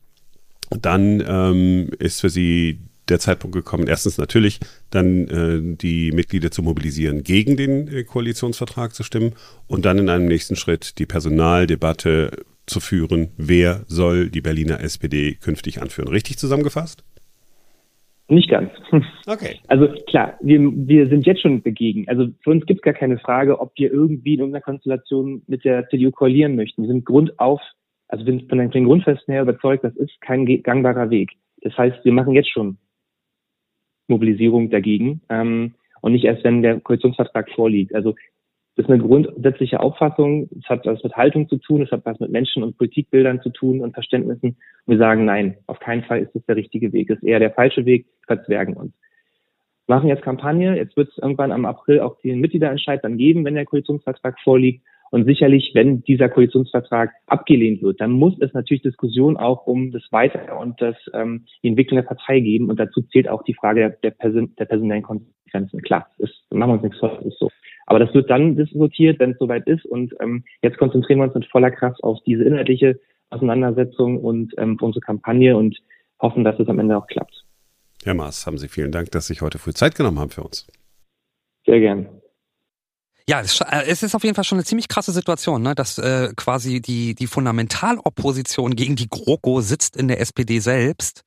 dann 0.71 1.25
ähm, 1.27 1.91
ist 1.99 2.21
für 2.21 2.29
Sie 2.29 2.81
der 3.09 3.19
Zeitpunkt 3.19 3.55
gekommen, 3.55 3.87
erstens 3.87 4.19
natürlich 4.19 4.61
dann 4.91 5.29
äh, 5.29 5.77
die 5.77 6.13
Mitglieder 6.13 6.51
zu 6.51 6.63
mobilisieren, 6.63 7.23
gegen 7.23 7.57
den 7.57 7.89
äh, 7.89 8.05
Koalitionsvertrag 8.05 8.95
zu 8.95 9.03
stimmen 9.03 9.35
und 9.67 9.85
dann 9.85 9.99
in 9.99 10.09
einem 10.09 10.27
nächsten 10.27 10.57
Schritt 10.57 10.99
die 10.99 11.07
Personaldebatte 11.07 12.45
zu 12.67 12.81
führen, 12.81 13.29
wer 13.37 13.85
soll 13.87 14.31
die 14.31 14.41
Berliner 14.41 14.81
SPD 14.81 15.35
künftig 15.35 15.83
anführen. 15.83 16.09
Richtig 16.09 16.39
zusammengefasst? 16.39 17.05
Nicht 18.29 18.49
ganz. 18.49 18.71
Okay. 19.27 19.57
Also 19.69 19.89
klar, 20.07 20.35
wir, 20.43 20.61
wir 20.61 21.09
sind 21.09 21.27
jetzt 21.27 21.41
schon 21.41 21.63
dagegen. 21.63 22.07
Also 22.09 22.29
für 22.43 22.51
uns 22.51 22.67
gibt 22.67 22.81
es 22.81 22.83
gar 22.83 22.93
keine 22.93 23.19
Frage, 23.19 23.59
ob 23.59 23.73
wir 23.77 23.91
irgendwie 23.91 24.35
in 24.35 24.41
irgendeiner 24.41 24.63
Konstellation 24.63 25.43
mit 25.47 25.65
der 25.65 25.89
CDU 25.89 26.11
koalieren 26.11 26.57
möchten. 26.57 26.83
Wir 26.83 26.89
sind 26.89 27.07
grundauf, 27.07 27.61
also 28.09 28.27
wir 28.27 28.35
sind 28.35 28.49
von 28.51 28.59
den 28.59 28.85
Grundfesten 28.85 29.33
her 29.33 29.43
überzeugt, 29.43 29.83
das 29.83 29.97
ist 29.97 30.21
kein 30.21 30.45
gangbarer 30.63 31.09
Weg. 31.09 31.31
Das 31.63 31.77
heißt, 31.79 32.05
wir 32.05 32.13
machen 32.13 32.35
jetzt 32.35 32.51
schon 32.51 32.77
Mobilisierung 34.09 34.71
dagegen 34.71 35.21
ähm, 35.29 35.75
und 36.01 36.13
nicht 36.13 36.25
erst, 36.25 36.45
wenn 36.45 36.63
der 36.63 36.81
Koalitionsvertrag 36.81 37.51
vorliegt. 37.51 37.95
Also 37.95 38.15
das 38.77 38.87
ist 38.87 38.91
eine 38.91 39.03
grundsätzliche 39.03 39.81
Auffassung. 39.81 40.49
Es 40.59 40.69
hat 40.69 40.85
was 40.85 41.03
mit 41.05 41.15
Haltung 41.15 41.49
zu 41.49 41.59
tun, 41.59 41.83
es 41.83 41.93
hat 41.93 42.05
was 42.05 42.19
mit 42.19 42.31
Menschen 42.31 42.63
und 42.65 42.77
Politikbildern 42.77 43.41
zu 43.41 43.51
tun 43.51 43.81
und 43.81 43.95
Verständnissen. 43.95 44.57
Und 44.87 44.91
wir 44.93 44.99
sagen, 44.99 45.25
nein, 45.25 45.57
auf 45.67 45.79
keinen 45.79 46.03
Fall 46.03 46.21
ist 46.21 46.35
das 46.35 46.45
der 46.47 46.57
richtige 46.57 46.93
Weg. 46.93 47.09
Es 47.11 47.19
ist 47.19 47.25
eher 47.25 47.39
der 47.39 47.53
falsche 47.53 47.85
Weg, 47.87 48.07
verzwergen 48.27 48.75
uns. 48.75 48.93
Machen 49.87 50.09
jetzt 50.09 50.23
Kampagne. 50.23 50.77
Jetzt 50.77 50.97
wird 50.97 51.11
es 51.11 51.19
irgendwann 51.19 51.53
am 51.53 51.67
April 51.67 52.01
auch 52.01 52.21
den 52.21 52.41
Mitgliederentscheid 52.41 53.05
dann 53.05 53.17
geben, 53.17 53.45
wenn 53.45 53.55
der 53.55 53.67
Koalitionsvertrag 53.67 54.41
vorliegt. 54.41 54.83
Und 55.15 55.27
sicherlich, 55.27 55.71
wenn 55.75 56.03
dieser 56.03 56.29
Koalitionsvertrag 56.29 57.13
abgelehnt 57.29 57.83
wird, 57.83 58.01
dann 58.01 58.11
muss 58.11 58.35
es 58.41 58.53
natürlich 58.53 58.83
Diskussion 58.83 59.37
auch 59.37 59.65
um 59.65 59.93
das 59.93 60.03
Weitere 60.11 60.51
und 60.57 60.83
das, 60.83 60.97
ähm, 61.13 61.45
die 61.63 61.69
Entwicklung 61.69 61.99
der 61.99 62.09
Partei 62.09 62.41
geben. 62.41 62.69
Und 62.69 62.81
dazu 62.81 63.01
zählt 63.01 63.29
auch 63.29 63.45
die 63.45 63.55
Frage 63.55 63.79
der, 63.79 63.91
der, 63.91 64.11
Person, 64.11 64.57
der 64.59 64.65
personellen 64.65 65.05
Konsequenzen. 65.05 65.83
Klar, 65.83 66.11
das 66.19 66.31
machen 66.51 66.71
wir 66.71 66.75
uns 66.75 66.83
nichts 66.83 66.99
vor, 66.99 67.11
das 67.15 67.27
ist 67.27 67.39
so. 67.39 67.49
Aber 67.87 68.01
das 68.01 68.13
wird 68.13 68.29
dann 68.29 68.57
diskutiert, 68.57 69.21
wenn 69.21 69.31
es 69.31 69.39
soweit 69.39 69.69
ist. 69.69 69.87
Und 69.87 70.13
ähm, 70.19 70.43
jetzt 70.63 70.79
konzentrieren 70.79 71.21
wir 71.21 71.27
uns 71.27 71.35
mit 71.37 71.47
voller 71.47 71.71
Kraft 71.71 72.03
auf 72.03 72.19
diese 72.27 72.43
inhaltliche 72.43 72.99
Auseinandersetzung 73.31 74.19
und 74.19 74.53
ähm, 74.59 74.77
unsere 74.81 75.01
Kampagne 75.01 75.57
und 75.57 75.79
hoffen, 76.21 76.43
dass 76.43 76.59
es 76.59 76.67
am 76.67 76.81
Ende 76.81 76.99
auch 76.99 77.07
klappt. 77.07 77.45
Herr 78.03 78.15
Maas, 78.15 78.49
haben 78.49 78.59
Sie 78.59 78.67
vielen 78.67 78.91
Dank, 78.91 79.13
dass 79.13 79.29
Sie 79.29 79.35
sich 79.35 79.43
heute 79.43 79.59
früh 79.59 79.75
Zeit 79.75 79.95
genommen 79.95 80.19
haben 80.19 80.31
für 80.31 80.43
uns. 80.43 80.67
Sehr 81.65 81.79
gern. 81.79 82.09
Ja, 83.29 83.41
äh, 83.41 83.85
es 83.87 84.03
ist 84.03 84.15
auf 84.15 84.23
jeden 84.23 84.35
Fall 84.35 84.45
schon 84.45 84.59
eine 84.59 84.65
ziemlich 84.65 84.89
krasse 84.89 85.13
Situation, 85.13 85.63
ne? 85.63 85.75
dass 85.75 85.99
äh, 85.99 86.33
quasi 86.37 86.81
die, 86.81 87.15
die 87.15 87.27
Fundamentalopposition 87.27 88.77
gegen 88.77 88.97
die 88.97 89.09
GroKo 89.09 89.61
sitzt 89.61 89.97
in 89.97 90.09
der 90.09 90.21
SPD 90.21 90.59
selbst 90.61 91.25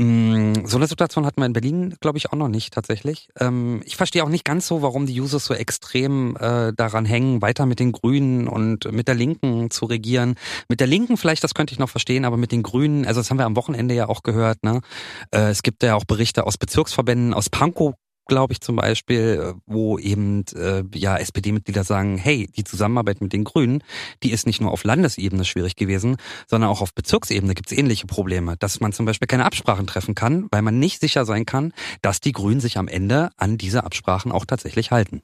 Mm, 0.00 0.64
so 0.64 0.76
eine 0.76 0.86
Situation 0.86 1.26
hatten 1.26 1.40
wir 1.40 1.46
in 1.46 1.52
Berlin, 1.52 1.96
glaube 2.00 2.18
ich, 2.18 2.30
auch 2.30 2.36
noch 2.36 2.48
nicht 2.48 2.72
tatsächlich. 2.72 3.28
Ähm, 3.38 3.82
ich 3.84 3.96
verstehe 3.96 4.22
auch 4.22 4.28
nicht 4.28 4.44
ganz 4.44 4.68
so, 4.68 4.80
warum 4.80 5.06
die 5.06 5.14
Jusos 5.14 5.44
so 5.44 5.54
extrem 5.54 6.36
äh, 6.36 6.72
daran 6.72 7.04
hängen, 7.04 7.42
weiter 7.42 7.66
mit 7.66 7.80
den 7.80 7.90
Grünen 7.90 8.46
und 8.46 8.90
mit 8.92 9.08
der 9.08 9.16
Linken 9.16 9.72
zu 9.72 9.86
regieren. 9.86 10.36
Mit 10.68 10.78
der 10.78 10.86
Linken 10.86 11.16
vielleicht, 11.16 11.42
das 11.42 11.52
könnte 11.52 11.72
ich 11.72 11.80
noch 11.80 11.88
verstehen, 11.88 12.24
aber 12.24 12.36
mit 12.36 12.52
den 12.52 12.62
Grünen, 12.62 13.06
also 13.06 13.20
das 13.20 13.30
haben 13.30 13.38
wir 13.38 13.46
am 13.46 13.56
Wochenende 13.56 13.92
ja 13.92 14.08
auch 14.08 14.22
gehört. 14.22 14.62
Ne? 14.62 14.82
Äh, 15.32 15.50
es 15.50 15.64
gibt 15.64 15.82
ja 15.82 15.96
auch 15.96 16.04
Berichte 16.04 16.46
aus 16.46 16.58
Bezirksverbänden, 16.58 17.34
aus 17.34 17.50
Pankow 17.50 17.94
glaube 18.28 18.52
ich 18.52 18.60
zum 18.60 18.76
Beispiel, 18.76 19.54
wo 19.66 19.98
eben 19.98 20.44
äh, 20.54 20.84
ja 20.94 21.16
SPD-Mitglieder 21.16 21.82
sagen, 21.82 22.18
hey, 22.18 22.48
die 22.56 22.64
Zusammenarbeit 22.64 23.20
mit 23.20 23.32
den 23.32 23.44
Grünen, 23.44 23.82
die 24.22 24.30
ist 24.30 24.46
nicht 24.46 24.60
nur 24.60 24.70
auf 24.70 24.84
Landesebene 24.84 25.44
schwierig 25.44 25.76
gewesen, 25.76 26.16
sondern 26.46 26.70
auch 26.70 26.80
auf 26.80 26.94
Bezirksebene 26.94 27.54
gibt 27.54 27.72
es 27.72 27.76
ähnliche 27.76 28.06
Probleme, 28.06 28.56
dass 28.56 28.80
man 28.80 28.92
zum 28.92 29.06
Beispiel 29.06 29.26
keine 29.26 29.44
Absprachen 29.44 29.86
treffen 29.86 30.14
kann, 30.14 30.46
weil 30.50 30.62
man 30.62 30.78
nicht 30.78 31.00
sicher 31.00 31.24
sein 31.24 31.46
kann, 31.46 31.72
dass 32.02 32.20
die 32.20 32.32
Grünen 32.32 32.60
sich 32.60 32.78
am 32.78 32.86
Ende 32.88 33.30
an 33.36 33.58
diese 33.58 33.84
Absprachen 33.84 34.30
auch 34.30 34.44
tatsächlich 34.44 34.90
halten. 34.90 35.22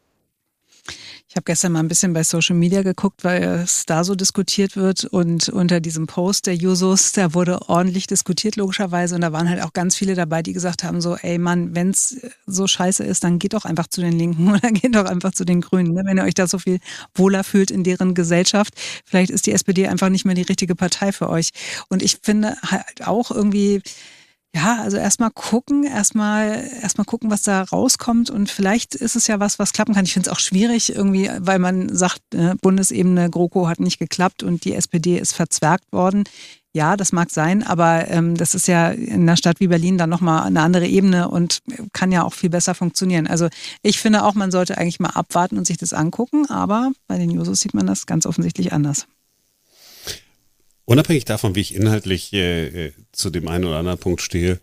Ich 1.28 1.36
habe 1.36 1.44
gestern 1.46 1.72
mal 1.72 1.80
ein 1.80 1.88
bisschen 1.88 2.12
bei 2.12 2.22
Social 2.22 2.54
Media 2.54 2.82
geguckt, 2.82 3.24
weil 3.24 3.42
es 3.42 3.86
da 3.86 4.04
so 4.04 4.14
diskutiert 4.14 4.76
wird 4.76 5.04
und 5.04 5.48
unter 5.48 5.80
diesem 5.80 6.06
Post 6.06 6.46
der 6.46 6.54
Jusos, 6.54 7.12
da 7.12 7.34
wurde 7.34 7.68
ordentlich 7.68 8.06
diskutiert 8.06 8.56
logischerweise 8.56 9.14
und 9.14 9.22
da 9.22 9.32
waren 9.32 9.48
halt 9.48 9.62
auch 9.62 9.72
ganz 9.72 9.96
viele 9.96 10.14
dabei, 10.14 10.42
die 10.42 10.52
gesagt 10.52 10.84
haben 10.84 11.00
so, 11.00 11.16
ey 11.16 11.38
Mann, 11.38 11.74
wenn's 11.74 12.20
so 12.46 12.66
scheiße 12.66 13.02
ist, 13.02 13.24
dann 13.24 13.38
geht 13.38 13.54
doch 13.54 13.64
einfach 13.64 13.88
zu 13.88 14.00
den 14.00 14.12
Linken 14.12 14.48
oder 14.54 14.70
geht 14.70 14.94
doch 14.94 15.06
einfach 15.06 15.32
zu 15.32 15.44
den 15.44 15.60
Grünen, 15.60 15.94
ne? 15.94 16.02
wenn 16.04 16.18
ihr 16.18 16.24
euch 16.24 16.34
da 16.34 16.46
so 16.46 16.58
viel 16.58 16.78
wohler 17.14 17.42
fühlt 17.42 17.70
in 17.70 17.84
deren 17.84 18.14
Gesellschaft. 18.14 18.74
Vielleicht 19.04 19.30
ist 19.30 19.46
die 19.46 19.52
SPD 19.52 19.88
einfach 19.88 20.10
nicht 20.10 20.24
mehr 20.24 20.36
die 20.36 20.42
richtige 20.42 20.76
Partei 20.76 21.10
für 21.10 21.30
euch. 21.30 21.50
Und 21.88 22.02
ich 22.02 22.18
finde 22.22 22.56
halt 22.62 23.06
auch 23.06 23.30
irgendwie, 23.30 23.82
ja, 24.54 24.80
also 24.82 24.96
erstmal 24.96 25.30
gucken, 25.30 25.82
erstmal 25.82 26.70
erstmal 26.80 27.04
gucken, 27.04 27.28
was 27.30 27.42
da 27.42 27.62
rauskommt 27.62 28.30
und 28.30 28.48
vielleicht 28.48 28.94
ist 28.94 29.16
es 29.16 29.26
ja 29.26 29.40
was, 29.40 29.58
was 29.58 29.72
klappen 29.72 29.94
kann. 29.94 30.04
Ich 30.04 30.12
finde 30.12 30.30
es 30.30 30.32
auch 30.32 30.38
schwierig 30.38 30.94
irgendwie, 30.94 31.28
weil 31.40 31.58
man 31.58 31.94
sagt, 31.94 32.20
äh, 32.34 32.54
Bundesebene 32.62 33.30
GroKo 33.30 33.66
hat 33.66 33.80
nicht 33.80 33.98
geklappt 33.98 34.44
und 34.44 34.64
die 34.64 34.74
SPD 34.74 35.18
ist 35.18 35.34
verzwergt 35.34 35.92
worden. 35.92 36.22
Ja, 36.72 36.96
das 36.96 37.12
mag 37.12 37.30
sein, 37.30 37.64
aber 37.64 38.08
ähm, 38.08 38.36
das 38.36 38.54
ist 38.54 38.68
ja 38.68 38.90
in 38.90 39.22
einer 39.22 39.36
Stadt 39.36 39.58
wie 39.58 39.68
Berlin 39.68 39.98
dann 39.98 40.10
nochmal 40.10 40.44
eine 40.44 40.60
andere 40.60 40.86
Ebene 40.86 41.28
und 41.28 41.58
kann 41.92 42.12
ja 42.12 42.22
auch 42.22 42.32
viel 42.32 42.50
besser 42.50 42.74
funktionieren. 42.74 43.26
Also 43.26 43.48
ich 43.82 44.00
finde 44.00 44.24
auch, 44.24 44.34
man 44.34 44.52
sollte 44.52 44.78
eigentlich 44.78 45.00
mal 45.00 45.10
abwarten 45.10 45.58
und 45.58 45.66
sich 45.66 45.78
das 45.78 45.92
angucken, 45.92 46.48
aber 46.48 46.92
bei 47.08 47.18
den 47.18 47.30
Jusos 47.30 47.60
sieht 47.60 47.74
man 47.74 47.86
das 47.86 48.06
ganz 48.06 48.24
offensichtlich 48.24 48.72
anders. 48.72 49.06
Unabhängig 50.86 51.24
davon, 51.24 51.54
wie 51.54 51.60
ich 51.60 51.74
inhaltlich 51.74 52.32
äh, 52.32 52.86
äh, 52.86 52.92
zu 53.12 53.30
dem 53.30 53.48
einen 53.48 53.64
oder 53.64 53.76
anderen 53.76 53.98
Punkt 53.98 54.20
stehe, 54.20 54.60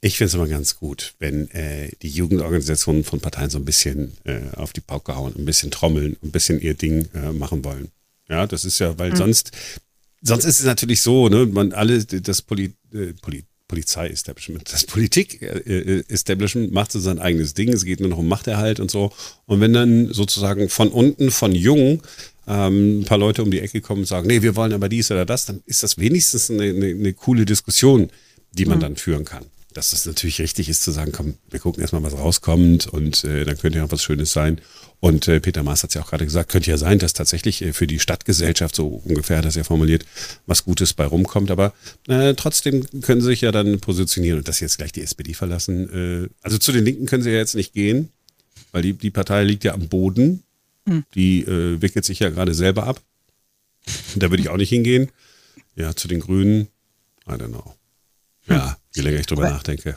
ich 0.00 0.18
finde 0.18 0.28
es 0.28 0.34
immer 0.34 0.46
ganz 0.46 0.76
gut, 0.78 1.14
wenn 1.18 1.50
äh, 1.52 1.90
die 2.02 2.10
Jugendorganisationen 2.10 3.04
von 3.04 3.20
Parteien 3.20 3.48
so 3.48 3.58
ein 3.58 3.64
bisschen 3.64 4.12
äh, 4.24 4.40
auf 4.54 4.74
die 4.74 4.82
Pauke 4.82 5.16
hauen, 5.16 5.34
ein 5.36 5.46
bisschen 5.46 5.70
trommeln, 5.70 6.16
ein 6.22 6.30
bisschen 6.30 6.60
ihr 6.60 6.74
Ding 6.74 7.08
äh, 7.14 7.32
machen 7.32 7.64
wollen. 7.64 7.88
Ja, 8.28 8.46
das 8.46 8.64
ist 8.64 8.78
ja, 8.78 8.98
weil 8.98 9.12
mhm. 9.12 9.16
sonst, 9.16 9.52
sonst 10.20 10.44
ist 10.44 10.60
es 10.60 10.66
natürlich 10.66 11.00
so, 11.00 11.28
ne, 11.28 11.46
man 11.46 11.72
alle 11.72 12.04
das 12.04 12.42
Poli, 12.42 12.74
äh, 12.92 13.14
Poli, 13.22 13.44
Polizei-Establishment, 13.66 14.70
das 14.72 14.84
Politik-Establishment 14.84 16.70
macht 16.72 16.92
so 16.92 17.00
sein 17.00 17.18
eigenes 17.18 17.54
Ding, 17.54 17.72
es 17.72 17.86
geht 17.86 18.00
nur 18.00 18.10
noch 18.10 18.18
um 18.18 18.28
Machterhalt 18.28 18.80
und 18.80 18.90
so. 18.90 19.10
Und 19.46 19.60
wenn 19.60 19.72
dann 19.72 20.12
sozusagen 20.12 20.68
von 20.68 20.88
unten, 20.88 21.30
von 21.30 21.52
jung, 21.52 22.02
ähm, 22.46 23.00
ein 23.00 23.04
paar 23.04 23.18
Leute 23.18 23.42
um 23.42 23.50
die 23.50 23.60
Ecke 23.60 23.80
kommen 23.80 24.00
und 24.00 24.06
sagen, 24.06 24.26
nee, 24.26 24.42
wir 24.42 24.56
wollen 24.56 24.72
aber 24.72 24.88
dies 24.88 25.10
oder 25.10 25.24
das, 25.24 25.46
dann 25.46 25.62
ist 25.66 25.82
das 25.82 25.98
wenigstens 25.98 26.50
eine, 26.50 26.64
eine, 26.64 26.86
eine 26.86 27.12
coole 27.12 27.44
Diskussion, 27.44 28.10
die 28.52 28.66
man 28.66 28.78
mhm. 28.78 28.82
dann 28.82 28.96
führen 28.96 29.24
kann. 29.24 29.44
Dass 29.72 29.92
es 29.92 30.06
natürlich 30.06 30.40
richtig 30.40 30.68
ist 30.68 30.84
zu 30.84 30.92
sagen, 30.92 31.10
komm, 31.10 31.34
wir 31.50 31.58
gucken 31.58 31.80
erstmal, 31.80 32.04
was 32.04 32.14
rauskommt 32.16 32.86
und 32.86 33.24
äh, 33.24 33.44
dann 33.44 33.58
könnte 33.58 33.78
ja 33.78 33.84
auch 33.84 33.90
was 33.90 34.02
Schönes 34.02 34.32
sein. 34.32 34.60
Und 35.00 35.26
äh, 35.26 35.40
Peter 35.40 35.62
Maas 35.62 35.82
hat 35.82 35.90
es 35.90 35.94
ja 35.94 36.02
auch 36.02 36.08
gerade 36.08 36.24
gesagt, 36.24 36.50
könnte 36.50 36.70
ja 36.70 36.78
sein, 36.78 36.98
dass 36.98 37.12
tatsächlich 37.12 37.60
äh, 37.60 37.72
für 37.72 37.88
die 37.88 37.98
Stadtgesellschaft, 37.98 38.76
so 38.76 39.02
ungefähr 39.04 39.38
hat 39.38 39.44
er 39.44 39.48
es 39.48 39.56
ja 39.56 39.64
formuliert, 39.64 40.06
was 40.46 40.64
Gutes 40.64 40.92
bei 40.92 41.04
rumkommt. 41.04 41.50
Aber 41.50 41.74
äh, 42.06 42.34
trotzdem 42.34 42.86
können 43.02 43.20
sie 43.20 43.26
sich 43.26 43.40
ja 43.40 43.50
dann 43.50 43.80
positionieren 43.80 44.38
und 44.38 44.48
dass 44.48 44.58
sie 44.58 44.64
jetzt 44.64 44.78
gleich 44.78 44.92
die 44.92 45.02
SPD 45.02 45.34
verlassen. 45.34 45.90
Äh, 46.24 46.28
also 46.40 46.56
zu 46.56 46.70
den 46.70 46.84
Linken 46.84 47.06
können 47.06 47.24
sie 47.24 47.30
ja 47.30 47.36
jetzt 47.36 47.56
nicht 47.56 47.72
gehen, 47.74 48.10
weil 48.70 48.82
die, 48.82 48.92
die 48.92 49.10
Partei 49.10 49.42
liegt 49.42 49.64
ja 49.64 49.74
am 49.74 49.88
Boden. 49.88 50.43
Hm. 50.86 51.04
Die 51.14 51.42
äh, 51.42 51.80
wickelt 51.80 52.04
sich 52.04 52.18
ja 52.18 52.30
gerade 52.30 52.54
selber 52.54 52.86
ab. 52.86 53.00
Da 54.16 54.30
würde 54.30 54.42
ich 54.42 54.48
auch 54.48 54.56
nicht 54.56 54.70
hingehen. 54.70 55.10
Ja, 55.76 55.94
zu 55.94 56.08
den 56.08 56.20
Grünen, 56.20 56.68
I 57.26 57.32
don't 57.32 57.48
know. 57.48 57.74
Ja, 58.46 58.76
je 58.94 59.02
länger 59.02 59.20
ich 59.20 59.26
drüber 59.26 59.48
nachdenke. 59.48 59.96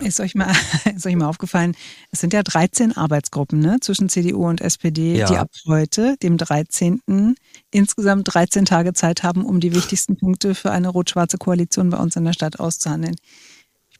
Ist 0.00 0.20
euch, 0.20 0.34
mal, 0.34 0.52
ist 0.94 1.06
euch 1.06 1.16
mal 1.16 1.28
aufgefallen, 1.28 1.74
es 2.10 2.20
sind 2.20 2.34
ja 2.34 2.42
13 2.42 2.96
Arbeitsgruppen 2.96 3.58
ne, 3.58 3.78
zwischen 3.80 4.10
CDU 4.10 4.46
und 4.46 4.60
SPD, 4.60 5.16
ja. 5.16 5.26
die 5.26 5.36
ab 5.36 5.50
heute, 5.66 6.16
dem 6.22 6.36
13., 6.36 7.34
insgesamt 7.70 8.34
13 8.34 8.66
Tage 8.66 8.92
Zeit 8.92 9.22
haben, 9.22 9.46
um 9.46 9.60
die 9.60 9.74
wichtigsten 9.74 10.16
Punkte 10.16 10.54
für 10.54 10.70
eine 10.72 10.88
rot-schwarze 10.88 11.38
Koalition 11.38 11.88
bei 11.88 11.98
uns 11.98 12.16
in 12.16 12.24
der 12.24 12.34
Stadt 12.34 12.60
auszuhandeln. 12.60 13.16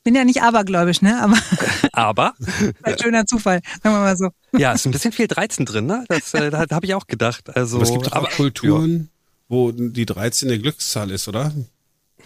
Ich 0.09 0.11
bin 0.11 0.21
ja 0.21 0.25
nicht 0.25 0.40
abergläubisch, 0.40 1.03
ne? 1.03 1.23
Aber. 1.23 1.37
Aber? 1.92 2.35
ein 2.83 2.99
schöner 2.99 3.27
Zufall, 3.27 3.61
sagen 3.83 3.94
wir 3.94 4.01
mal 4.01 4.16
so. 4.16 4.31
Ja, 4.57 4.73
ist 4.73 4.87
ein 4.87 4.90
bisschen 4.90 5.12
viel 5.12 5.27
13 5.27 5.66
drin, 5.66 5.85
ne? 5.85 6.07
Das, 6.09 6.33
äh, 6.33 6.51
habe 6.51 6.87
ich 6.87 6.94
auch 6.94 7.07
gedacht. 7.07 7.55
Also, 7.55 7.77
aber 7.77 7.85
es 7.85 7.92
gibt 7.92 8.11
aber, 8.11 8.27
auch 8.27 8.31
Kulturen, 8.31 8.97
ja. 8.97 9.07
wo 9.51 9.71
die 9.71 10.07
13 10.07 10.49
eine 10.49 10.59
Glückszahl 10.59 11.11
ist, 11.11 11.29
oder? 11.29 11.53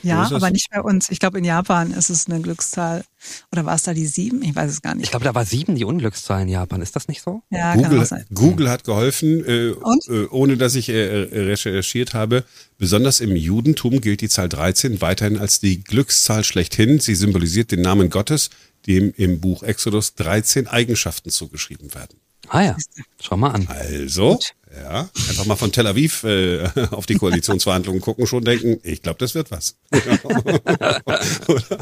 Ja, 0.02 0.30
aber 0.30 0.50
nicht 0.50 0.70
bei 0.70 0.80
uns. 0.80 1.10
Ich 1.10 1.18
glaube, 1.18 1.38
in 1.38 1.44
Japan 1.44 1.92
ist 1.92 2.10
es 2.10 2.26
eine 2.26 2.40
Glückszahl. 2.40 3.04
Oder 3.52 3.64
war 3.64 3.74
es 3.74 3.84
da 3.84 3.94
die 3.94 4.06
sieben? 4.06 4.42
Ich 4.42 4.54
weiß 4.54 4.70
es 4.70 4.82
gar 4.82 4.94
nicht. 4.94 5.04
Ich 5.04 5.10
glaube, 5.10 5.24
da 5.24 5.34
war 5.34 5.44
sieben 5.44 5.76
die 5.76 5.84
Unglückszahl 5.84 6.42
in 6.42 6.48
Japan. 6.48 6.82
Ist 6.82 6.96
das 6.96 7.08
nicht 7.08 7.22
so? 7.22 7.42
Ja, 7.50 7.74
Google, 7.74 7.90
kann 7.90 8.00
auch 8.00 8.04
sein. 8.04 8.24
Google 8.34 8.70
hat 8.70 8.84
geholfen, 8.84 9.44
äh, 9.44 9.68
äh, 9.68 10.28
ohne 10.30 10.56
dass 10.56 10.74
ich 10.74 10.88
äh, 10.88 10.94
recherchiert 10.94 12.14
habe. 12.14 12.44
Besonders 12.78 13.20
im 13.20 13.36
Judentum 13.36 14.00
gilt 14.00 14.20
die 14.20 14.28
Zahl 14.28 14.48
13 14.48 15.00
weiterhin 15.00 15.38
als 15.38 15.60
die 15.60 15.82
Glückszahl 15.82 16.44
schlechthin. 16.44 16.98
Sie 16.98 17.14
symbolisiert 17.14 17.70
den 17.70 17.82
Namen 17.82 18.10
Gottes, 18.10 18.50
dem 18.86 19.12
im 19.16 19.40
Buch 19.40 19.62
Exodus 19.62 20.14
13 20.14 20.66
Eigenschaften 20.66 21.30
zugeschrieben 21.30 21.94
werden. 21.94 22.18
Ah 22.48 22.62
ja, 22.62 22.76
schau 23.20 23.36
mal 23.36 23.50
an. 23.50 23.68
Also, 23.68 24.32
Gut. 24.32 24.54
Ja, 24.74 25.10
einfach 25.28 25.44
mal 25.44 25.56
von 25.56 25.70
Tel 25.70 25.86
Aviv 25.86 26.24
äh, 26.24 26.64
auf 26.90 27.06
die 27.06 27.16
Koalitionsverhandlungen 27.16 28.00
gucken, 28.00 28.26
schon 28.26 28.44
denken, 28.44 28.78
ich 28.82 29.02
glaube, 29.02 29.18
das 29.18 29.34
wird 29.34 29.50
was. 29.50 29.76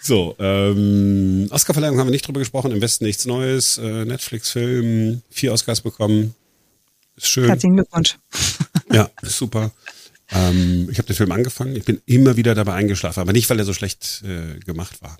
so, 0.00 0.36
ähm, 0.38 1.48
Oscarverleihung 1.50 1.98
haben 1.98 2.08
wir 2.08 2.12
nicht 2.12 2.26
drüber 2.26 2.40
gesprochen, 2.40 2.70
im 2.70 2.82
Westen 2.82 3.04
nichts 3.04 3.24
Neues, 3.24 3.78
äh, 3.78 4.04
Netflix-Film, 4.04 5.22
vier 5.30 5.52
Oscars 5.52 5.80
bekommen. 5.80 6.34
Ist 7.16 7.28
schön. 7.28 7.46
Herzlichen 7.46 7.76
Glückwunsch. 7.76 8.18
ja, 8.92 9.08
ist 9.22 9.38
super. 9.38 9.70
Ähm, 10.30 10.88
ich 10.90 10.98
habe 10.98 11.06
den 11.06 11.16
Film 11.16 11.32
angefangen, 11.32 11.76
ich 11.76 11.84
bin 11.84 12.02
immer 12.04 12.36
wieder 12.36 12.54
dabei 12.54 12.74
eingeschlafen, 12.74 13.20
aber 13.20 13.32
nicht, 13.32 13.48
weil 13.48 13.58
er 13.58 13.64
so 13.64 13.72
schlecht 13.72 14.22
äh, 14.24 14.58
gemacht 14.60 15.00
war. 15.00 15.16